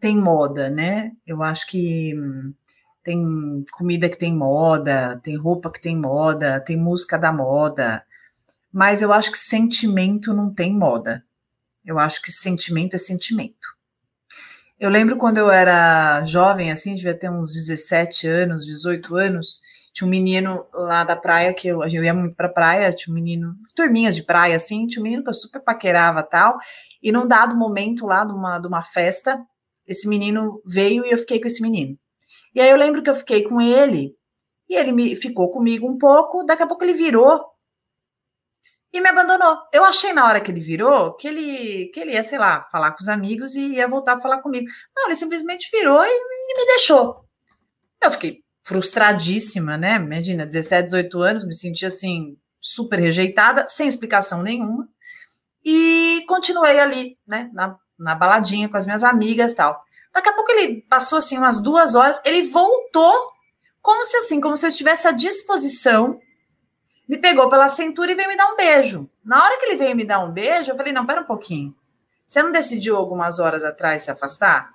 [0.00, 1.12] têm moda, né?
[1.26, 2.52] Eu acho que hum,
[3.04, 8.02] tem comida que tem moda, tem roupa que tem moda, tem música da moda.
[8.72, 11.22] Mas eu acho que sentimento não tem moda.
[11.84, 13.74] Eu acho que sentimento é sentimento.
[14.78, 19.60] Eu lembro quando eu era jovem, assim, devia ter uns 17 anos, 18 anos,
[19.92, 23.14] tinha um menino lá da praia, que eu, eu ia muito pra praia, tinha um
[23.14, 26.58] menino, turminhas de praia, assim, tinha um menino que eu super paquerava tal,
[27.00, 29.40] e num dado momento lá de uma, de uma festa,
[29.86, 31.96] esse menino veio e eu fiquei com esse menino.
[32.54, 34.16] E aí eu lembro que eu fiquei com ele,
[34.68, 37.53] e ele me ficou comigo um pouco, daqui a pouco ele virou
[38.94, 39.58] e me abandonou.
[39.72, 42.92] Eu achei na hora que ele virou que ele, que ele ia, sei lá, falar
[42.92, 44.66] com os amigos e ia voltar a falar comigo.
[44.96, 47.24] Não, ele simplesmente virou e, e me deixou.
[48.00, 49.96] Eu fiquei frustradíssima, né?
[49.96, 54.88] Imagina, 17, 18 anos, me senti assim, super rejeitada, sem explicação nenhuma.
[55.64, 59.82] E continuei ali, né, na, na baladinha com as minhas amigas tal.
[60.12, 63.32] Daqui a pouco ele passou assim umas duas horas, ele voltou
[63.82, 66.20] como se assim, como se eu estivesse à disposição
[67.08, 69.10] me pegou pela cintura e veio me dar um beijo.
[69.24, 71.74] Na hora que ele veio me dar um beijo, eu falei: não, pera um pouquinho.
[72.26, 74.72] Você não decidiu algumas horas atrás se afastar?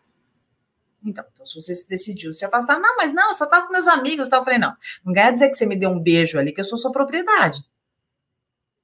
[1.04, 3.88] Então, então, se você decidiu se afastar, não, mas não, eu só tava com meus
[3.88, 4.28] amigos.
[4.28, 4.38] Tá?
[4.38, 6.66] Eu falei, não, não quer dizer que você me deu um beijo ali, que eu
[6.66, 7.64] sou sua propriedade.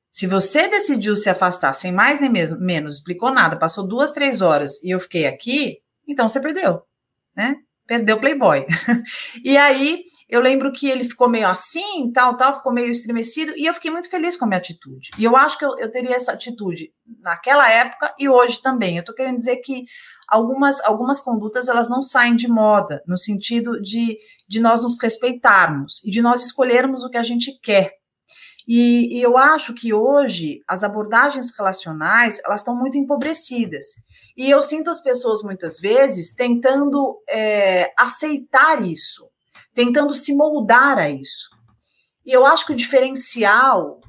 [0.09, 4.41] Se você decidiu se afastar sem mais nem mesmo, menos, explicou nada, passou duas, três
[4.41, 6.83] horas e eu fiquei aqui, então você perdeu,
[7.35, 7.57] né?
[7.85, 8.65] Perdeu Playboy.
[9.43, 13.65] e aí eu lembro que ele ficou meio assim, tal, tal, ficou meio estremecido, e
[13.65, 15.11] eu fiquei muito feliz com a minha atitude.
[15.19, 18.97] E eu acho que eu, eu teria essa atitude naquela época e hoje também.
[18.97, 19.85] Eu tô querendo dizer que
[20.27, 24.17] algumas, algumas condutas elas não saem de moda, no sentido de,
[24.49, 27.91] de nós nos respeitarmos e de nós escolhermos o que a gente quer.
[28.67, 33.85] E, e eu acho que hoje as abordagens relacionais elas estão muito empobrecidas.
[34.35, 39.29] E eu sinto as pessoas muitas vezes tentando é, aceitar isso
[39.75, 41.49] tentando se moldar a isso.
[42.25, 43.99] E eu acho que o diferencial,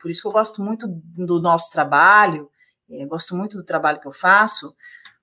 [0.00, 2.50] por isso que eu gosto muito do nosso trabalho,
[3.08, 4.74] gosto muito do trabalho que eu faço,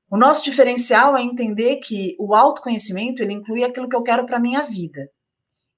[0.10, 4.40] o nosso diferencial é entender que o autoconhecimento ele inclui aquilo que eu quero para
[4.40, 5.08] minha vida.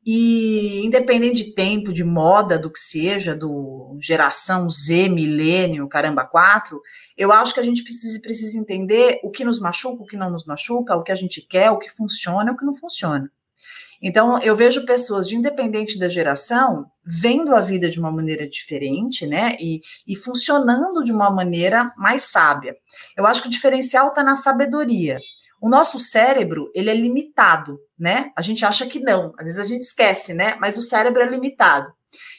[0.05, 6.81] E independente de tempo, de moda, do que seja, do geração Z, milênio, caramba, quatro,
[7.17, 10.31] eu acho que a gente precisa, precisa entender o que nos machuca, o que não
[10.31, 13.29] nos machuca, o que a gente quer, o que funciona o que não funciona.
[14.01, 19.27] Então, eu vejo pessoas de independente da geração vendo a vida de uma maneira diferente,
[19.27, 19.55] né?
[19.59, 22.75] E, e funcionando de uma maneira mais sábia.
[23.15, 25.19] Eu acho que o diferencial está na sabedoria.
[25.61, 28.31] O nosso cérebro, ele é limitado, né?
[28.35, 30.55] A gente acha que não, às vezes a gente esquece, né?
[30.59, 31.93] Mas o cérebro é limitado.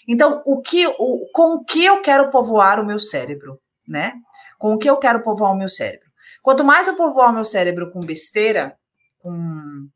[0.09, 4.15] Então, o que, o, com o que eu quero povoar o meu cérebro, né?
[4.59, 6.11] Com o que eu quero povoar o meu cérebro?
[6.43, 8.77] Quanto mais eu povoar o meu cérebro com besteira,
[9.21, 9.89] com,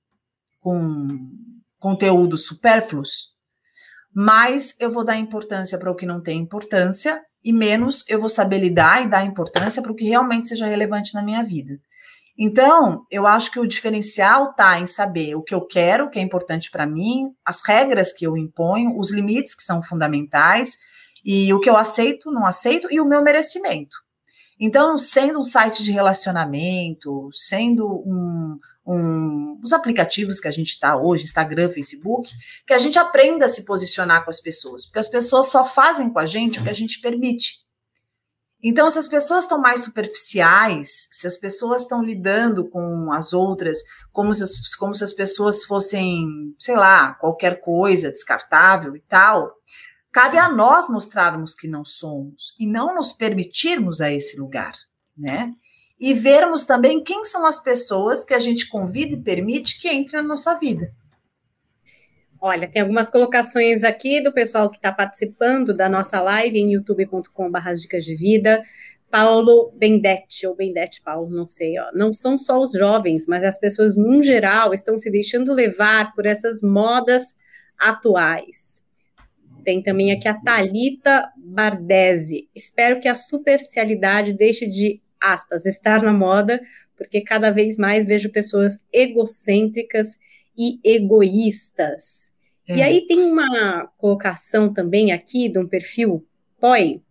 [0.61, 1.29] com
[1.78, 3.34] conteúdos supérfluos,
[4.14, 8.28] mais eu vou dar importância para o que não tem importância e menos eu vou
[8.28, 11.78] saber lidar e dar importância para o que realmente seja relevante na minha vida.
[12.38, 16.18] Então, eu acho que o diferencial está em saber o que eu quero, o que
[16.18, 20.76] é importante para mim, as regras que eu imponho, os limites que são fundamentais
[21.24, 23.96] e o que eu aceito, não aceito e o meu merecimento.
[24.60, 30.96] Então, sendo um site de relacionamento, sendo um, um, os aplicativos que a gente está
[30.96, 32.33] hoje, Instagram, Facebook,
[32.66, 36.11] que a gente aprenda a se posicionar com as pessoas, porque as pessoas só fazem
[36.11, 37.66] com a gente o que a gente permite.
[38.62, 43.79] Então, se as pessoas estão mais superficiais, se as pessoas estão lidando com as outras
[44.12, 46.27] como se as, como se as pessoas fossem,
[46.59, 49.53] sei lá, qualquer coisa descartável e tal,
[50.11, 54.72] cabe a nós mostrarmos que não somos e não nos permitirmos a esse lugar,
[55.16, 55.53] né?
[55.98, 60.22] E vermos também quem são as pessoas que a gente convida e permite que entrem
[60.22, 60.92] na nossa vida.
[62.40, 67.72] Olha, tem algumas colocações aqui do pessoal que está participando da nossa live em youtube.com.br
[67.80, 68.62] dicas de vida.
[69.11, 71.90] Paulo Bendetti, ou Bendetti Paulo, não sei, ó.
[71.94, 76.26] não são só os jovens, mas as pessoas, no geral, estão se deixando levar por
[76.26, 77.35] essas modas
[77.78, 78.85] atuais.
[79.64, 82.48] Tem também aqui a Talita Bardesi.
[82.54, 86.61] Espero que a superficialidade deixe de aspas, estar na moda,
[86.96, 90.18] porque cada vez mais vejo pessoas egocêntricas
[90.57, 92.33] e egoístas.
[92.68, 92.76] É.
[92.76, 96.26] E aí tem uma colocação também aqui de um perfil
[96.59, 97.02] POI,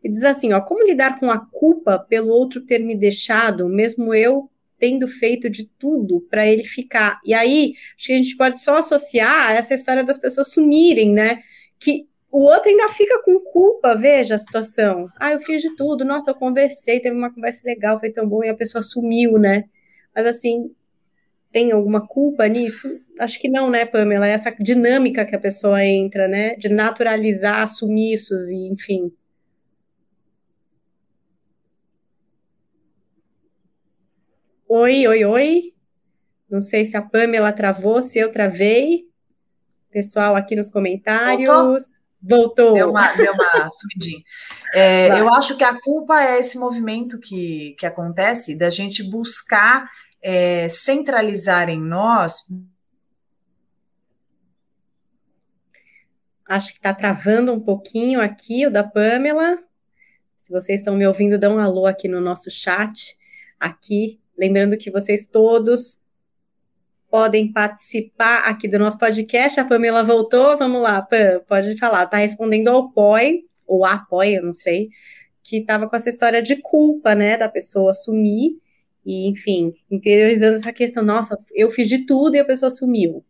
[0.00, 4.14] que diz assim, ó, como lidar com a culpa pelo outro ter me deixado, mesmo
[4.14, 7.20] eu tendo feito de tudo para ele ficar.
[7.24, 11.42] E aí, acho que a gente pode só associar essa história das pessoas sumirem, né?
[11.78, 15.08] Que o outro ainda fica com culpa, veja a situação.
[15.18, 18.44] Ah, eu fiz de tudo, nossa, eu conversei, teve uma conversa legal, foi tão bom,
[18.44, 19.64] e a pessoa sumiu, né?
[20.14, 20.72] Mas assim,
[21.50, 23.00] tem alguma culpa nisso?
[23.18, 24.28] Acho que não, né, Pamela?
[24.28, 26.54] É essa dinâmica que a pessoa entra, né?
[26.54, 29.12] De naturalizar sumiços e, enfim.
[34.68, 35.74] Oi, oi, oi.
[36.48, 39.08] Não sei se a Pamela travou, se eu travei.
[39.90, 41.48] Pessoal aqui nos comentários.
[41.48, 42.09] Voltou?
[42.22, 42.74] Voltou.
[42.74, 44.22] Deu uma, deu uma sumidinha.
[44.74, 49.88] É, eu acho que a culpa é esse movimento que, que acontece da gente buscar
[50.22, 52.44] é, centralizar em nós.
[56.46, 59.58] Acho que está travando um pouquinho aqui o da Pamela.
[60.36, 63.16] Se vocês estão me ouvindo, dão um alô aqui no nosso chat.
[63.58, 66.02] Aqui, lembrando que vocês todos
[67.10, 69.58] podem participar aqui do nosso podcast.
[69.58, 72.04] A Pamela voltou, vamos lá, Pam, pode falar.
[72.04, 74.88] Está respondendo ao POI, ou APOI, eu não sei,
[75.42, 78.56] que estava com essa história de culpa, né, da pessoa sumir,
[79.04, 83.24] e, enfim, interiorizando essa questão, nossa, eu fiz de tudo e a pessoa sumiu.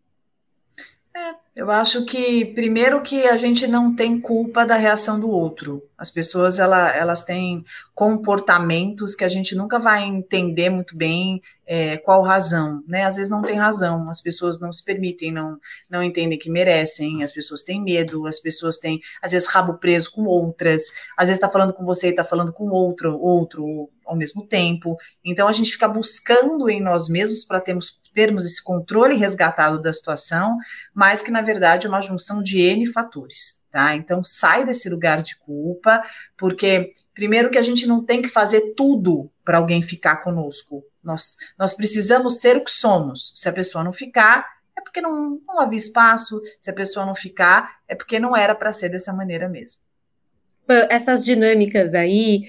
[1.55, 5.83] Eu acho que, primeiro, que a gente não tem culpa da reação do outro.
[5.99, 11.97] As pessoas, ela, elas têm comportamentos que a gente nunca vai entender muito bem é,
[11.97, 13.05] qual razão, né?
[13.05, 15.59] Às vezes não tem razão, as pessoas não se permitem, não,
[15.91, 20.13] não entendem que merecem, as pessoas têm medo, as pessoas têm, às vezes, rabo preso
[20.13, 20.85] com outras,
[21.17, 24.97] às vezes está falando com você e está falando com outro, outro ao mesmo tempo.
[25.25, 29.93] Então, a gente fica buscando em nós mesmos para termos termos esse controle resgatado da
[29.93, 30.57] situação,
[30.95, 33.95] mas que na verdade é uma junção de N fatores, tá?
[33.95, 36.03] Então sai desse lugar de culpa,
[36.37, 40.85] porque primeiro que a gente não tem que fazer tudo para alguém ficar conosco.
[41.03, 43.33] Nós, nós precisamos ser o que somos.
[43.35, 44.47] Se a pessoa não ficar,
[44.77, 48.55] é porque não, não havia espaço, se a pessoa não ficar, é porque não era
[48.55, 49.83] para ser dessa maneira mesmo.
[50.89, 52.43] Essas dinâmicas aí,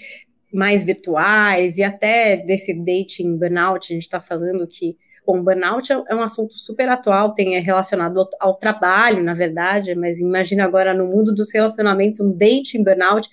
[0.53, 6.03] mais virtuais, e até desse dating burnout, a gente está falando que Bom, burnout é,
[6.09, 10.65] é um assunto super atual, tem é relacionado ao, ao, trabalho, na verdade, mas imagina
[10.65, 13.29] agora no mundo dos relacionamentos um dating burnout.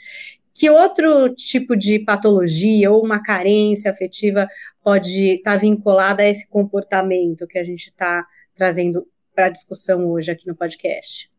[0.55, 4.49] Que outro tipo de patologia ou uma carência afetiva
[4.83, 10.05] pode estar tá vinculada a esse comportamento que a gente está trazendo para a discussão
[10.11, 11.31] hoje aqui no podcast?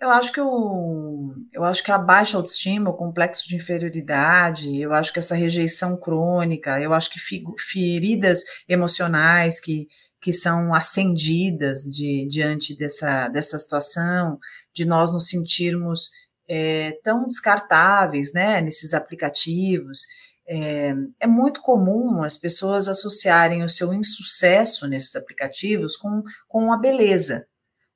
[0.00, 4.94] Eu acho que o, eu acho que a baixa autoestima, o complexo de inferioridade, eu
[4.94, 7.20] acho que essa rejeição crônica, eu acho que
[7.58, 9.86] feridas emocionais que,
[10.18, 14.38] que são acendidas de, diante dessa, dessa situação,
[14.72, 16.10] de nós nos sentirmos
[16.48, 20.00] é, tão descartáveis, né, nesses aplicativos.
[20.48, 26.78] É, é, muito comum as pessoas associarem o seu insucesso nesses aplicativos com, com a
[26.78, 27.46] beleza,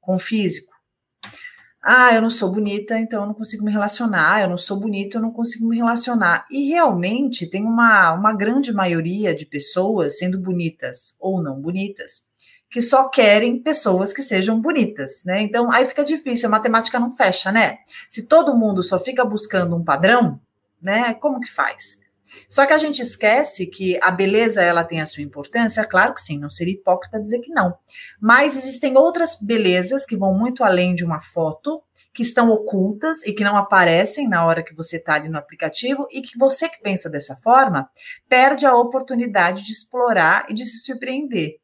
[0.00, 0.73] com o físico.
[1.86, 4.40] Ah, eu não sou bonita, então eu não consigo me relacionar.
[4.40, 6.46] Eu não sou bonita, eu não consigo me relacionar.
[6.50, 12.22] E realmente tem uma, uma grande maioria de pessoas, sendo bonitas ou não bonitas,
[12.70, 15.42] que só querem pessoas que sejam bonitas, né?
[15.42, 17.80] Então aí fica difícil, a matemática não fecha, né?
[18.08, 20.40] Se todo mundo só fica buscando um padrão,
[20.80, 21.12] né?
[21.12, 22.00] Como que faz?
[22.48, 26.20] Só que a gente esquece que a beleza ela tem a sua importância, claro que
[26.20, 27.76] sim, não seria hipócrita dizer que não.
[28.20, 31.82] Mas existem outras belezas que vão muito além de uma foto,
[32.12, 36.06] que estão ocultas e que não aparecem na hora que você está ali no aplicativo
[36.10, 37.88] e que você que pensa dessa forma
[38.28, 41.56] perde a oportunidade de explorar e de se surpreender.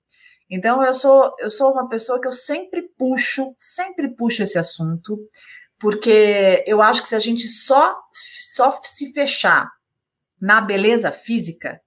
[0.50, 5.16] Então eu sou eu sou uma pessoa que eu sempre puxo, sempre puxo esse assunto,
[5.78, 7.96] porque eu acho que se a gente só
[8.40, 9.70] só se fechar
[10.40, 11.80] na beleza física,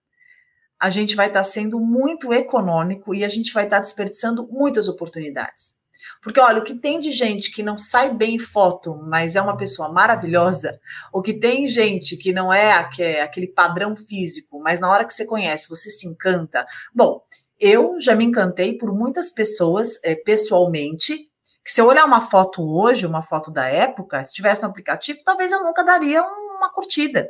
[0.80, 4.48] a gente vai estar tá sendo muito econômico e a gente vai estar tá desperdiçando
[4.52, 5.76] muitas oportunidades.
[6.22, 9.42] Porque olha, o que tem de gente que não sai bem em foto, mas é
[9.42, 10.80] uma pessoa maravilhosa,
[11.12, 15.26] o que tem gente que não é aquele padrão físico, mas na hora que você
[15.26, 16.66] conhece, você se encanta.
[16.94, 17.22] Bom,
[17.60, 21.30] eu já me encantei por muitas pessoas é, pessoalmente,
[21.64, 25.20] que se eu olhar uma foto hoje, uma foto da época, se tivesse no aplicativo,
[25.24, 27.30] talvez eu nunca daria uma curtida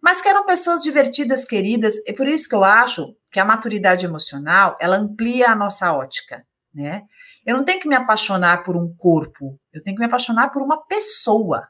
[0.00, 4.04] mas que eram pessoas divertidas, queridas, e por isso que eu acho que a maturidade
[4.04, 7.04] emocional, ela amplia a nossa ótica, né?
[7.44, 10.62] Eu não tenho que me apaixonar por um corpo, eu tenho que me apaixonar por
[10.62, 11.68] uma pessoa,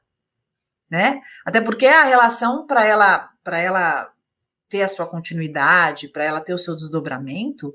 [0.91, 1.21] né?
[1.45, 4.11] Até porque a relação para ela, para ela
[4.69, 7.75] ter a sua continuidade, para ela ter o seu desdobramento,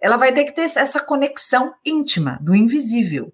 [0.00, 3.32] ela vai ter que ter essa conexão íntima do invisível.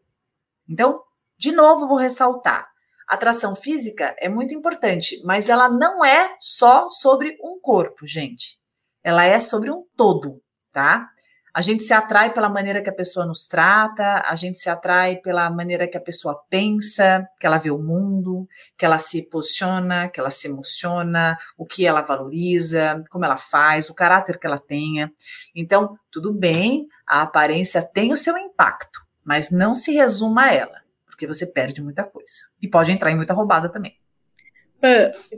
[0.69, 1.03] Então,
[1.39, 2.69] de novo, vou ressaltar:
[3.09, 8.59] atração física é muito importante, mas ela não é só sobre um corpo, gente.
[9.03, 10.43] Ela é sobre um todo,
[10.73, 11.09] tá?
[11.55, 15.17] A gente se atrai pela maneira que a pessoa nos trata, a gente se atrai
[15.17, 20.09] pela maneira que a pessoa pensa, que ela vê o mundo, que ela se posiciona,
[20.09, 24.59] que ela se emociona, o que ela valoriza, como ela faz, o caráter que ela
[24.59, 25.11] tenha.
[25.55, 30.88] Então, tudo bem, a aparência tem o seu impacto, mas não se resuma a ela
[31.19, 32.33] porque você perde muita coisa.
[32.63, 33.97] E pode entrar em muita roubada também.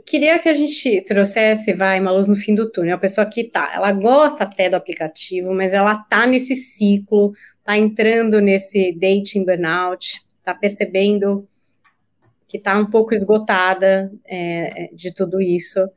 [0.05, 2.95] Queria que a gente trouxesse, vai, uma luz no fim do túnel.
[2.95, 7.75] A pessoa que tá, ela gosta até do aplicativo, mas ela tá nesse ciclo, tá
[7.75, 11.47] entrando nesse dating burnout, tá percebendo
[12.47, 15.89] que tá um pouco esgotada é, de tudo isso,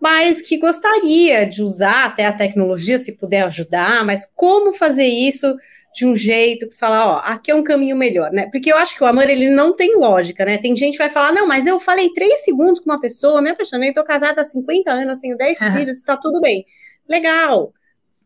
[0.00, 5.54] mas que gostaria de usar até a tecnologia, se puder ajudar, mas como fazer isso
[5.94, 8.48] de um jeito que você fala, ó, aqui é um caminho melhor, né?
[8.52, 10.56] Porque eu acho que o amor, ele não tem lógica, né?
[10.58, 13.50] Tem gente que vai falar, não, mas eu falei três segundos com uma pessoa, me
[13.50, 15.72] apaixonei, tô casada há 50 anos, tenho 10 uhum.
[15.72, 16.64] filhos, tá tudo bem.
[17.08, 17.72] Legal,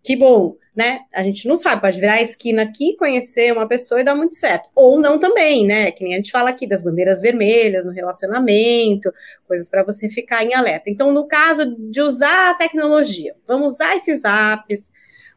[0.04, 1.00] que bom, né?
[1.14, 4.34] A gente não sabe, pode virar a esquina aqui, conhecer uma pessoa e dar muito
[4.34, 4.68] certo.
[4.74, 5.90] Ou não também, né?
[5.90, 9.10] Que nem a gente fala aqui das bandeiras vermelhas no relacionamento,
[9.48, 10.90] coisas para você ficar em alerta.
[10.90, 14.90] Então, no caso de usar a tecnologia, vamos usar esses apps,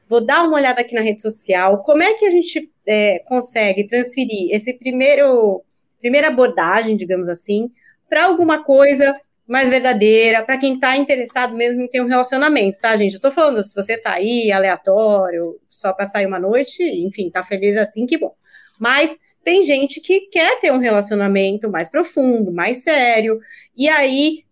[0.08, 1.84] vou dar uma olhada aqui na rede social.
[1.84, 5.64] Como é que a gente é, consegue transferir esse primeiro
[6.00, 7.72] primeira abordagem, digamos assim,
[8.08, 12.96] para alguma coisa mais verdadeira, para quem está interessado mesmo em ter um relacionamento, tá,
[12.98, 13.16] gente?
[13.16, 17.44] Eu tô falando, se você tá aí aleatório, só para sair uma noite, enfim, tá
[17.44, 18.36] feliz assim, que bom.
[18.78, 23.40] Mas tem gente que quer ter um relacionamento mais profundo, mais sério,
[23.76, 24.44] e aí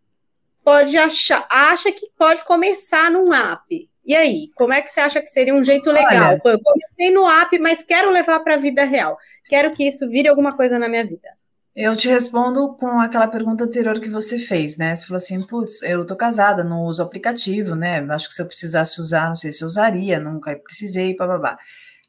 [0.64, 3.90] pode achar, acha que pode começar num app.
[4.06, 6.40] E aí, como é que você acha que seria um jeito legal?
[6.44, 9.18] Olha, eu comecei no app, mas quero levar para a vida real.
[9.46, 11.30] Quero que isso vire alguma coisa na minha vida.
[11.76, 14.96] Eu te respondo com aquela pergunta anterior que você fez, né?
[14.96, 18.00] Você falou assim, putz, eu tô casada, não uso aplicativo, né?
[18.12, 21.58] Acho que se eu precisasse usar, não sei se eu usaria, nunca precisei, babá.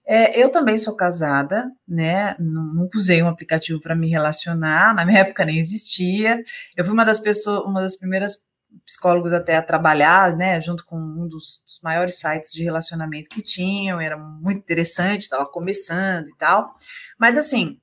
[0.06, 2.36] É, eu também sou casada, né?
[2.38, 6.40] Nunca usei um aplicativo para me relacionar, na minha época nem existia.
[6.76, 8.46] Eu fui uma das pessoas, uma das primeiras
[8.84, 13.42] psicólogos até a trabalhar, né, junto com um dos, dos maiores sites de relacionamento que
[13.42, 16.72] tinham, era muito interessante, estava começando e tal.
[17.18, 17.80] Mas assim,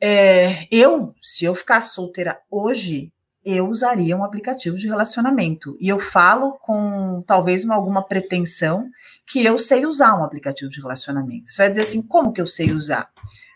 [0.00, 3.12] é, eu, se eu ficar solteira hoje,
[3.44, 5.76] eu usaria um aplicativo de relacionamento.
[5.78, 8.88] E eu falo com talvez uma, alguma pretensão
[9.26, 11.50] que eu sei usar um aplicativo de relacionamento.
[11.50, 13.10] Você vai dizer assim, como que eu sei usar?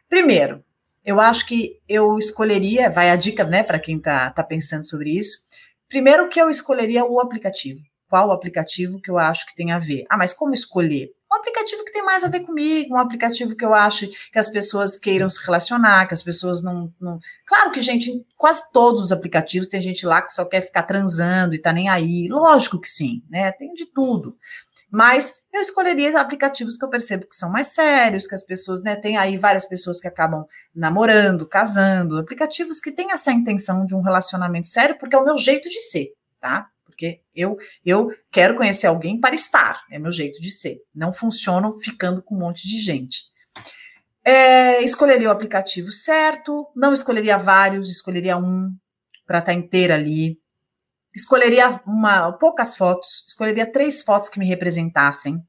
[0.08, 0.62] Primeiro,
[1.04, 5.10] eu acho que eu escolheria, vai a dica, né, para quem está tá pensando sobre
[5.10, 5.38] isso.
[5.88, 7.80] Primeiro que eu escolheria o aplicativo.
[8.08, 10.04] Qual o aplicativo que eu acho que tem a ver?
[10.08, 11.10] Ah, mas como escolher?
[11.30, 14.50] um aplicativo que tem mais a ver comigo, um aplicativo que eu acho que as
[14.50, 16.92] pessoas queiram se relacionar, que as pessoas não.
[16.98, 17.18] não...
[17.46, 21.54] Claro que, gente, quase todos os aplicativos tem gente lá que só quer ficar transando
[21.54, 22.28] e tá nem aí.
[22.28, 23.52] Lógico que sim, né?
[23.52, 24.36] Tem de tudo.
[24.90, 28.96] Mas eu escolheria aplicativos que eu percebo que são mais sérios, que as pessoas, né,
[28.96, 34.00] tem aí várias pessoas que acabam namorando, casando, aplicativos que têm essa intenção de um
[34.00, 36.68] relacionamento sério, porque é o meu jeito de ser, tá?
[36.98, 40.78] porque eu eu quero conhecer alguém para estar, é meu jeito de ser.
[40.92, 43.22] Não funciono ficando com um monte de gente.
[44.24, 48.74] É, escolheria o aplicativo certo, não escolheria vários, escolheria um
[49.24, 50.38] para estar tá inteira ali.
[51.18, 55.44] Escolheria uma, poucas fotos, escolheria três fotos que me representassem.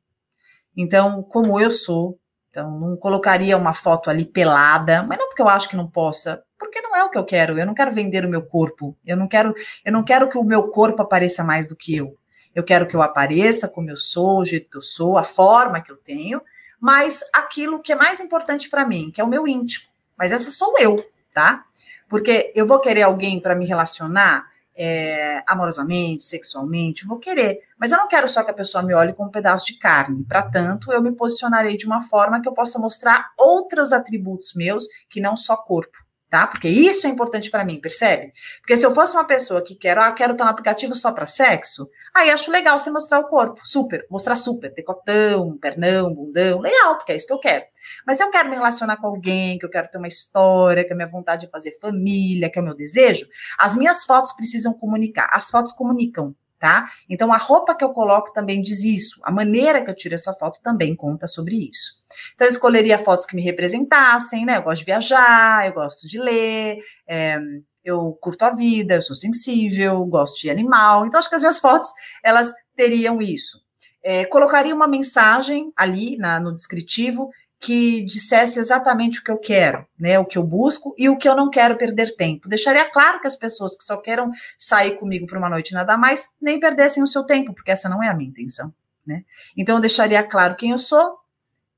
[0.75, 5.47] Então, como eu sou, então não colocaria uma foto ali pelada, mas não porque eu
[5.47, 7.59] acho que não possa, porque não é o que eu quero.
[7.59, 8.97] Eu não quero vender o meu corpo.
[9.05, 9.53] Eu não quero,
[9.85, 12.17] eu não quero que o meu corpo apareça mais do que eu.
[12.55, 15.81] Eu quero que eu apareça como eu sou, o jeito que eu sou, a forma
[15.81, 16.41] que eu tenho,
[16.81, 19.85] mas aquilo que é mais importante para mim, que é o meu íntimo.
[20.17, 21.63] Mas essa sou eu, tá?
[22.09, 24.49] Porque eu vou querer alguém para me relacionar
[24.79, 27.59] é, amorosamente, sexualmente, vou querer.
[27.77, 30.23] Mas eu não quero só que a pessoa me olhe como um pedaço de carne.
[30.23, 34.85] Para tanto, eu me posicionarei de uma forma que eu possa mostrar outros atributos meus
[35.09, 36.47] que não só corpo tá?
[36.47, 38.31] Porque isso é importante para mim, percebe?
[38.61, 41.25] Porque se eu fosse uma pessoa que quero, ah, quero estar no aplicativo só para
[41.25, 46.97] sexo, aí acho legal você mostrar o corpo, super, mostrar super, decotão, pernão, bundão, legal,
[46.97, 47.65] porque é isso que eu quero.
[48.05, 50.93] Mas se eu quero me relacionar com alguém, que eu quero ter uma história, que
[50.93, 53.27] é minha vontade de fazer família, que é o meu desejo,
[53.57, 55.29] as minhas fotos precisam comunicar.
[55.31, 56.89] As fotos comunicam, tá?
[57.09, 60.33] Então a roupa que eu coloco também diz isso, a maneira que eu tiro essa
[60.33, 61.97] foto também conta sobre isso.
[62.35, 64.57] Então eu escolheria fotos que me representassem, né?
[64.57, 67.39] Eu gosto de viajar, eu gosto de ler, é,
[67.83, 71.05] eu curto a vida, eu sou sensível, gosto de animal.
[71.05, 71.89] Então acho que as minhas fotos
[72.23, 73.61] elas teriam isso.
[74.03, 77.29] É, colocaria uma mensagem ali na, no descritivo
[77.59, 81.27] que dissesse exatamente o que eu quero, né, o que eu busco e o que
[81.27, 82.47] eu não quero perder tempo.
[82.47, 86.29] Deixaria claro que as pessoas que só queiram sair comigo por uma noite nada mais
[86.41, 88.73] nem perdessem o seu tempo, porque essa não é a minha intenção,
[89.05, 89.25] né?
[89.57, 91.17] Então eu deixaria claro quem eu sou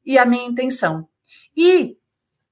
[0.06, 1.08] e a minha intenção.
[1.58, 1.98] E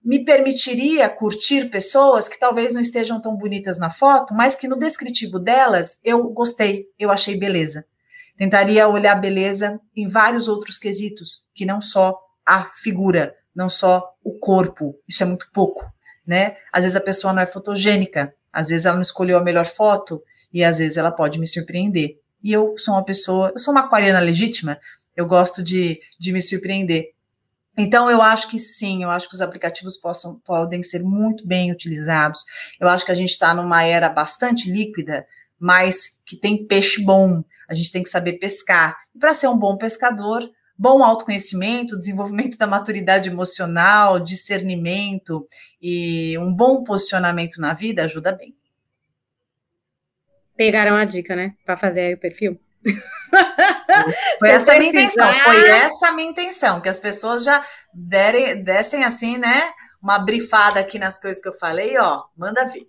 [0.04, 4.80] me permitiria curtir pessoas que talvez não estejam tão bonitas na foto, mas que no
[4.80, 7.86] descritivo delas eu gostei, eu achei beleza.
[8.36, 12.18] Tentaria olhar beleza em vários outros quesitos, que não só
[12.50, 15.00] a figura, não só o corpo.
[15.08, 15.86] Isso é muito pouco,
[16.26, 16.58] né?
[16.74, 20.24] Às vezes a pessoa não é fotogênica, às vezes ela não escolheu a melhor foto
[20.52, 22.18] e às vezes ela pode me surpreender.
[22.44, 24.80] E eu sou uma pessoa, eu sou uma aquariana legítima,
[25.16, 27.14] eu gosto de, de me surpreender.
[27.78, 31.72] Então, eu acho que sim, eu acho que os aplicativos possam, podem ser muito bem
[31.72, 32.44] utilizados.
[32.80, 35.26] Eu acho que a gente está numa era bastante líquida,
[35.60, 37.44] mas que tem peixe bom.
[37.70, 38.98] A gente tem que saber pescar.
[39.16, 40.50] E para ser um bom pescador,
[40.80, 45.46] bom autoconhecimento, desenvolvimento da maturidade emocional, discernimento
[45.82, 48.56] e um bom posicionamento na vida ajuda bem.
[50.56, 51.54] Pegaram a dica, né?
[51.66, 52.58] Para fazer aí o perfil?
[54.40, 58.64] Foi essa a minha intenção, foi essa a minha intenção, que as pessoas já derem,
[58.64, 59.74] dessem assim, né?
[60.02, 62.88] Uma brifada aqui nas coisas que eu falei, ó, manda ver.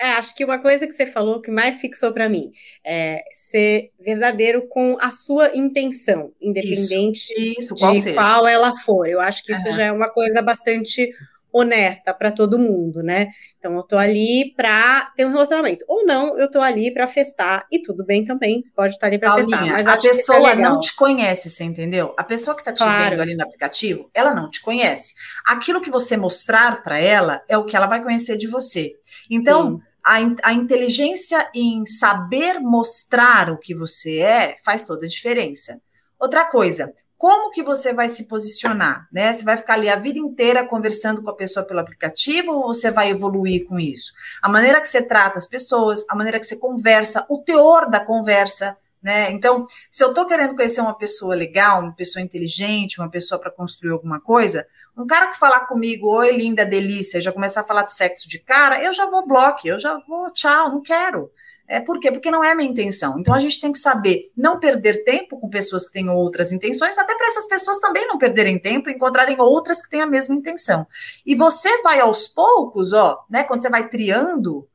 [0.00, 3.90] É, acho que uma coisa que você falou que mais fixou para mim é ser
[4.00, 8.14] verdadeiro com a sua intenção, independente isso, isso, qual de seja.
[8.14, 9.06] qual ela for.
[9.06, 9.76] Eu acho que isso uhum.
[9.76, 11.12] já é uma coisa bastante
[11.52, 13.28] honesta para todo mundo, né?
[13.58, 15.84] Então eu tô ali para ter um relacionamento.
[15.86, 19.34] Ou não, eu tô ali para festar e tudo bem também, pode estar ali para
[19.34, 22.14] festar, mas a pessoa não te conhece, você entendeu?
[22.16, 23.10] A pessoa que tá te claro.
[23.10, 25.12] vendo ali no aplicativo, ela não te conhece.
[25.44, 28.94] Aquilo que você mostrar para ela é o que ela vai conhecer de você.
[29.28, 35.08] Então, Sim a, a inteligência em saber mostrar o que você é faz toda a
[35.08, 35.80] diferença.
[36.18, 39.32] Outra coisa, como que você vai se posicionar, né?
[39.32, 42.90] Você vai ficar ali a vida inteira conversando com a pessoa pelo aplicativo ou você
[42.90, 44.12] vai evoluir com isso?
[44.42, 48.00] A maneira que você trata as pessoas, a maneira que você conversa, o teor da
[48.00, 49.30] conversa, né?
[49.30, 53.50] Então, se eu tô querendo conhecer uma pessoa legal, uma pessoa inteligente, uma pessoa para
[53.50, 54.66] construir alguma coisa,
[55.00, 58.38] um cara que falar comigo, oi, linda, delícia, já começar a falar de sexo de
[58.38, 61.30] cara, eu já vou bloque, eu já vou, tchau, não quero.
[61.66, 62.10] É por quê?
[62.10, 63.16] Porque não é a minha intenção.
[63.18, 66.98] Então a gente tem que saber não perder tempo com pessoas que têm outras intenções,
[66.98, 70.34] até para essas pessoas também não perderem tempo e encontrarem outras que têm a mesma
[70.34, 70.84] intenção.
[71.24, 73.44] E você vai aos poucos, ó, né?
[73.44, 74.68] Quando você vai triando,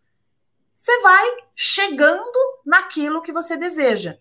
[0.74, 4.18] você vai chegando naquilo que você deseja.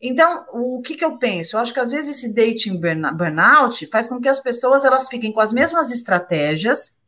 [0.00, 1.56] Então, o que, que eu penso?
[1.56, 5.32] Eu acho que às vezes esse dating burnout faz com que as pessoas elas fiquem
[5.32, 6.98] com as mesmas estratégias.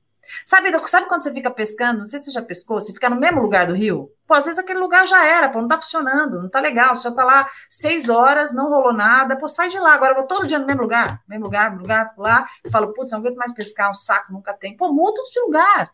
[0.44, 2.00] Sabe, sabe quando você fica pescando?
[2.00, 4.12] Não sei se você já pescou, você fica no mesmo lugar do rio?
[4.26, 7.08] Pô, às vezes aquele lugar já era, pô, não tá funcionando, não tá legal, você
[7.08, 10.26] já tá lá seis horas, não rolou nada, pô, sai de lá, agora eu vou
[10.26, 13.52] todo dia no mesmo lugar, mesmo lugar, lugar, lá, e falo, putz, não aguento mais
[13.52, 14.76] pescar, um saco, nunca tem.
[14.76, 15.90] Pô, muda de lugar.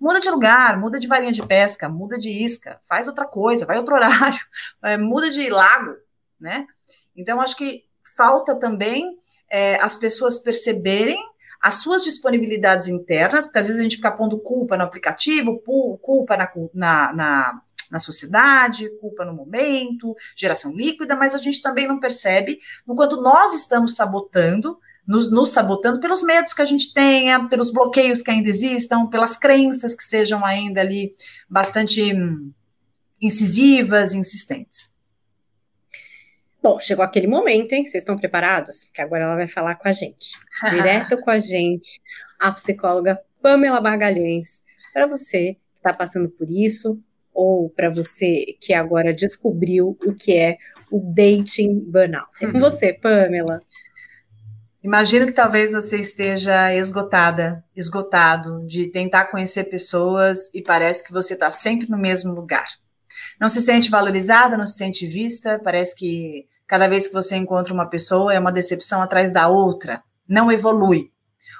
[0.00, 3.78] Muda de lugar, muda de varinha de pesca, muda de isca, faz outra coisa, vai
[3.78, 4.38] outro horário,
[4.82, 5.96] é, muda de lago,
[6.40, 6.66] né?
[7.16, 7.84] Então, acho que
[8.16, 9.16] falta também
[9.50, 11.18] é, as pessoas perceberem
[11.60, 16.36] as suas disponibilidades internas, porque às vezes a gente fica pondo culpa no aplicativo, culpa
[16.36, 21.98] na, na, na, na sociedade, culpa no momento, geração líquida, mas a gente também não
[21.98, 27.48] percebe no quanto nós estamos sabotando nos, nos, sabotando pelos medos que a gente tenha,
[27.48, 31.14] pelos bloqueios que ainda existam, pelas crenças que sejam ainda ali
[31.48, 32.52] bastante hum,
[33.18, 34.92] incisivas, insistentes.
[36.68, 37.86] Bom, chegou aquele momento, hein?
[37.86, 38.84] Vocês estão preparados?
[38.92, 40.38] Que agora ela vai falar com a gente.
[40.68, 41.98] Direto com a gente,
[42.38, 44.64] a psicóloga Pamela Bargalhães.
[44.92, 47.00] Para você que está passando por isso,
[47.32, 50.58] ou para você que agora descobriu o que é
[50.92, 52.28] o dating burnout.
[52.42, 52.60] É com uhum.
[52.60, 53.62] você, Pamela.
[54.84, 61.32] Imagino que talvez você esteja esgotada, esgotado de tentar conhecer pessoas e parece que você
[61.32, 62.66] está sempre no mesmo lugar.
[63.40, 67.72] Não se sente valorizada, não se sente vista, parece que cada vez que você encontra
[67.72, 71.10] uma pessoa é uma decepção atrás da outra, não evolui.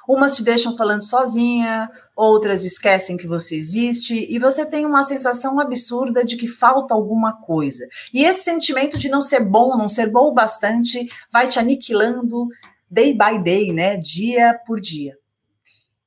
[0.08, 5.60] Umas te deixam falando sozinha, outras esquecem que você existe e você tem uma sensação
[5.60, 7.86] absurda de que falta alguma coisa.
[8.12, 12.48] E esse sentimento de não ser bom, não ser bom o bastante, vai te aniquilando
[12.90, 13.96] day by day, né?
[13.98, 15.14] Dia por dia.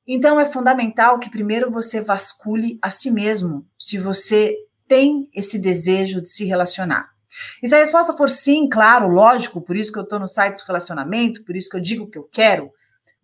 [0.06, 4.56] Então é fundamental que primeiro você vasculhe a si mesmo, se você
[4.88, 7.11] tem esse desejo de se relacionar.
[7.62, 10.56] E se a resposta for sim, claro, lógico, por isso que eu estou no site
[10.56, 12.70] do relacionamento, por isso que eu digo que eu quero,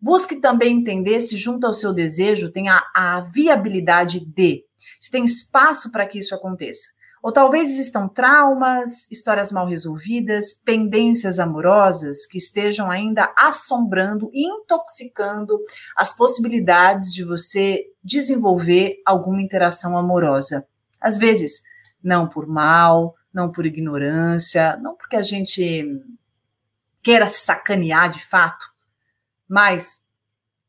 [0.00, 4.64] busque também entender se junto ao seu desejo tem a, a viabilidade de,
[4.98, 6.98] se tem espaço para que isso aconteça.
[7.20, 15.58] Ou talvez existam traumas, histórias mal resolvidas, pendências amorosas que estejam ainda assombrando e intoxicando
[15.96, 20.66] as possibilidades de você desenvolver alguma interação amorosa.
[21.00, 21.62] Às vezes,
[22.02, 26.02] não por mal, não por ignorância, não porque a gente
[27.02, 28.72] queira sacanear de fato,
[29.48, 30.04] mas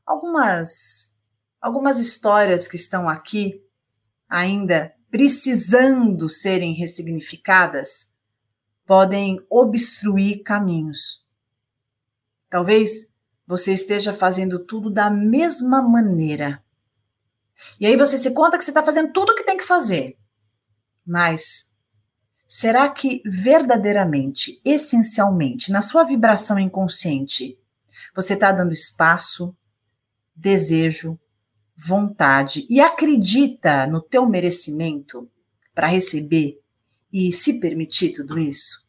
[0.05, 1.17] algumas
[1.61, 3.61] algumas histórias que estão aqui
[4.29, 8.13] ainda precisando serem ressignificadas
[8.85, 11.25] podem obstruir caminhos.
[12.49, 13.13] Talvez
[13.45, 16.63] você esteja fazendo tudo da mesma maneira.
[17.79, 20.17] E aí você se conta que você está fazendo tudo o que tem que fazer.
[21.05, 21.68] Mas
[22.49, 27.59] será que verdadeiramente, essencialmente, na sua vibração inconsciente,
[28.15, 29.55] você está dando espaço,
[30.35, 31.19] desejo,
[31.77, 35.29] vontade e acredita no teu merecimento
[35.75, 36.59] para receber
[37.13, 38.83] e se permitir tudo isso?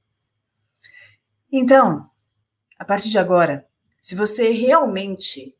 [1.53, 2.07] Então,
[2.79, 3.69] a partir de agora,
[4.01, 5.55] se você realmente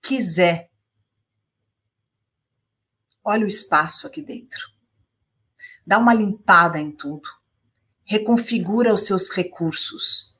[0.00, 0.70] quiser,
[3.24, 4.73] olha o espaço aqui dentro
[5.86, 7.28] dá uma limpada em tudo,
[8.04, 10.34] reconfigura os seus recursos,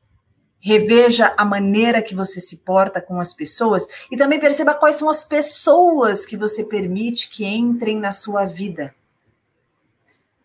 [0.61, 5.11] reveja a maneira que você se porta com as pessoas e também perceba quais são
[5.11, 8.95] as pessoas que você permite que entrem na sua vida.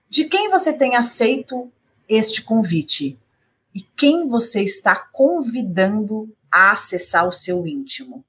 [0.09, 1.71] De quem você tem aceito
[2.07, 3.19] este convite?
[3.73, 8.25] E quem você está convidando a acessar o seu íntimo?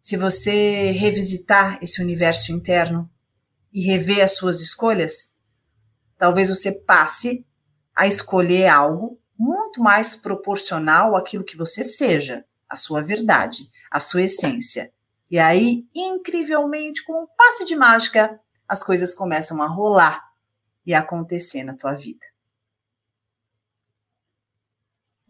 [0.00, 3.10] Se você revisitar esse universo interno
[3.74, 5.34] e rever as suas escolhas,
[6.16, 7.44] talvez você passe
[7.94, 14.22] a escolher algo muito mais proporcional àquilo que você seja, a sua verdade, a sua
[14.22, 14.92] essência.
[15.28, 20.22] E aí, incrivelmente, com um passe de mágica, as coisas começam a rolar
[20.86, 22.24] e a acontecer na tua vida.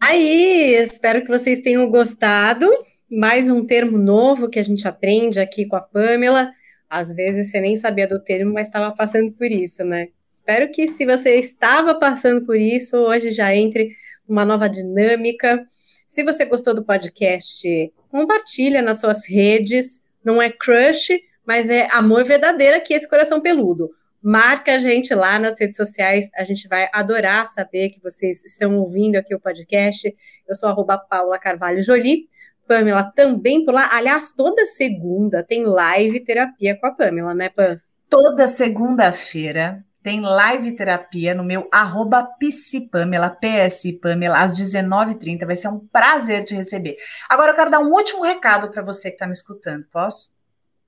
[0.00, 2.70] Aí, espero que vocês tenham gostado.
[3.10, 6.52] Mais um termo novo que a gente aprende aqui com a Pamela.
[6.94, 10.10] Às vezes você nem sabia do termo, mas estava passando por isso, né?
[10.30, 13.90] Espero que se você estava passando por isso, hoje já entre
[14.28, 15.66] uma nova dinâmica.
[16.06, 20.00] Se você gostou do podcast, compartilha nas suas redes.
[20.24, 21.08] Não é crush,
[21.44, 23.90] mas é amor verdadeiro aqui, esse coração peludo.
[24.22, 28.78] Marca a gente lá nas redes sociais, a gente vai adorar saber que vocês estão
[28.78, 30.14] ouvindo aqui o podcast.
[30.46, 32.28] Eu sou arroba Paula Carvalho Jolie.
[32.66, 33.88] Pamela também por lá.
[33.92, 37.80] Aliás, toda segunda tem live terapia com a Pamela, né, Pam?
[38.08, 45.46] Toda segunda-feira tem live terapia no meu arroba psipamela, PSI Pamela, às 19h30.
[45.46, 46.98] Vai ser um prazer te receber.
[47.28, 50.34] Agora eu quero dar um último recado para você que está me escutando, posso?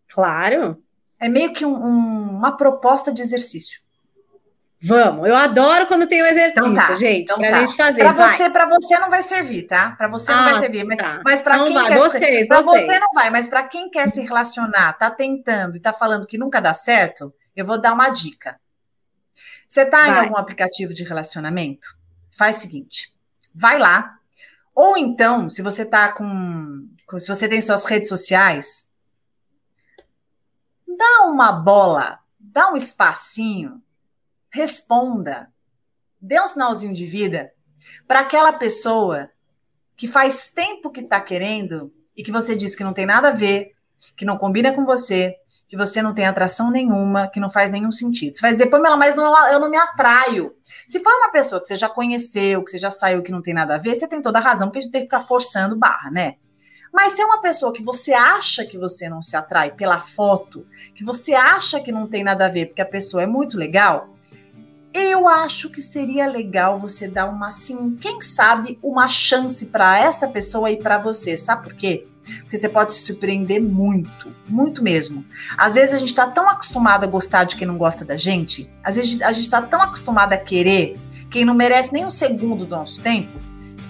[0.06, 0.82] Claro.
[1.18, 3.80] É meio que um, um, uma proposta de exercício.
[4.86, 7.60] Vamos, eu adoro quando tem um exercício, então tá, gente, então pra tá.
[7.60, 8.02] gente fazer.
[8.02, 9.90] Para você, para você não vai servir, tá?
[9.92, 11.20] Para você ah, não vai ah, servir, mas, tá.
[11.24, 11.88] mas para quem vai.
[11.88, 15.80] quer vocês, para você não vai, mas para quem quer se relacionar, tá tentando e
[15.80, 18.60] tá falando que nunca dá certo, eu vou dar uma dica.
[19.68, 20.10] Você tá vai.
[20.10, 21.88] em algum aplicativo de relacionamento?
[22.36, 23.12] Faz o seguinte,
[23.54, 24.14] vai lá.
[24.72, 26.86] Ou então, se você tá com,
[27.18, 28.92] se você tem suas redes sociais,
[30.86, 33.82] dá uma bola, dá um espacinho,
[34.56, 35.48] responda,
[36.20, 37.52] dê um sinalzinho de vida
[38.08, 39.28] para aquela pessoa
[39.94, 43.32] que faz tempo que está querendo e que você diz que não tem nada a
[43.32, 43.72] ver,
[44.16, 45.36] que não combina com você,
[45.68, 48.36] que você não tem atração nenhuma, que não faz nenhum sentido.
[48.36, 50.54] Você vai dizer, Pamela, mas não, eu não me atraio.
[50.88, 53.52] Se for uma pessoa que você já conheceu, que você já saiu, que não tem
[53.52, 55.76] nada a ver, você tem toda a razão, porque a gente tem que ficar forçando
[55.76, 56.36] barra, né?
[56.92, 60.66] Mas se é uma pessoa que você acha que você não se atrai pela foto,
[60.94, 64.15] que você acha que não tem nada a ver porque a pessoa é muito legal,
[64.96, 70.26] eu acho que seria legal você dar uma, assim, quem sabe, uma chance para essa
[70.26, 71.36] pessoa e para você.
[71.36, 72.06] Sabe por quê?
[72.40, 75.24] Porque você pode se surpreender muito, muito mesmo.
[75.56, 78.70] Às vezes a gente está tão acostumado a gostar de quem não gosta da gente,
[78.82, 80.96] às vezes a gente está tão acostumado a querer
[81.30, 83.38] quem não merece nem um segundo do nosso tempo,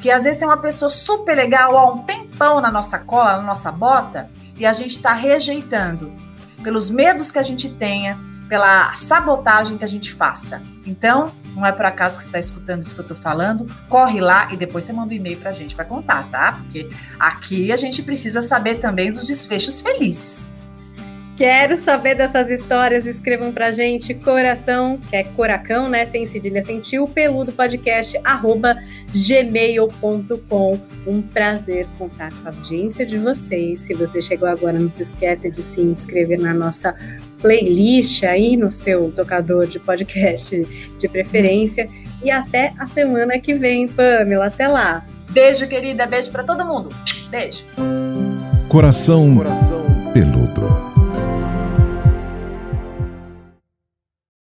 [0.02, 3.42] que às vezes tem uma pessoa super legal há um tempão na nossa cola, na
[3.42, 6.12] nossa bota, e a gente está rejeitando
[6.62, 8.18] pelos medos que a gente tenha,
[8.48, 10.62] pela sabotagem que a gente faça.
[10.86, 14.20] Então, não é por acaso que você está escutando isso que eu estou falando, corre
[14.20, 16.52] lá e depois você manda um e-mail para a gente para contar, tá?
[16.52, 16.88] Porque
[17.18, 20.50] aqui a gente precisa saber também dos desfechos felizes.
[21.36, 26.80] Quero saber dessas histórias, escrevam pra gente, coração, que é coracão, né, sem cedilha, sem
[26.80, 28.74] tio, peludo podcast, arroba
[29.12, 30.80] gmail.com.
[31.06, 33.80] Um prazer contar com a audiência de vocês.
[33.80, 36.96] Se você chegou agora, não se esquece de se inscrever na nossa
[37.42, 40.58] playlist aí no seu tocador de podcast
[40.98, 41.86] de preferência.
[42.22, 44.46] E até a semana que vem, Pamela.
[44.46, 45.04] Até lá.
[45.30, 46.06] Beijo, querida.
[46.06, 46.88] Beijo para todo mundo.
[47.30, 47.62] Beijo.
[48.68, 50.95] Coração, Coração peludo.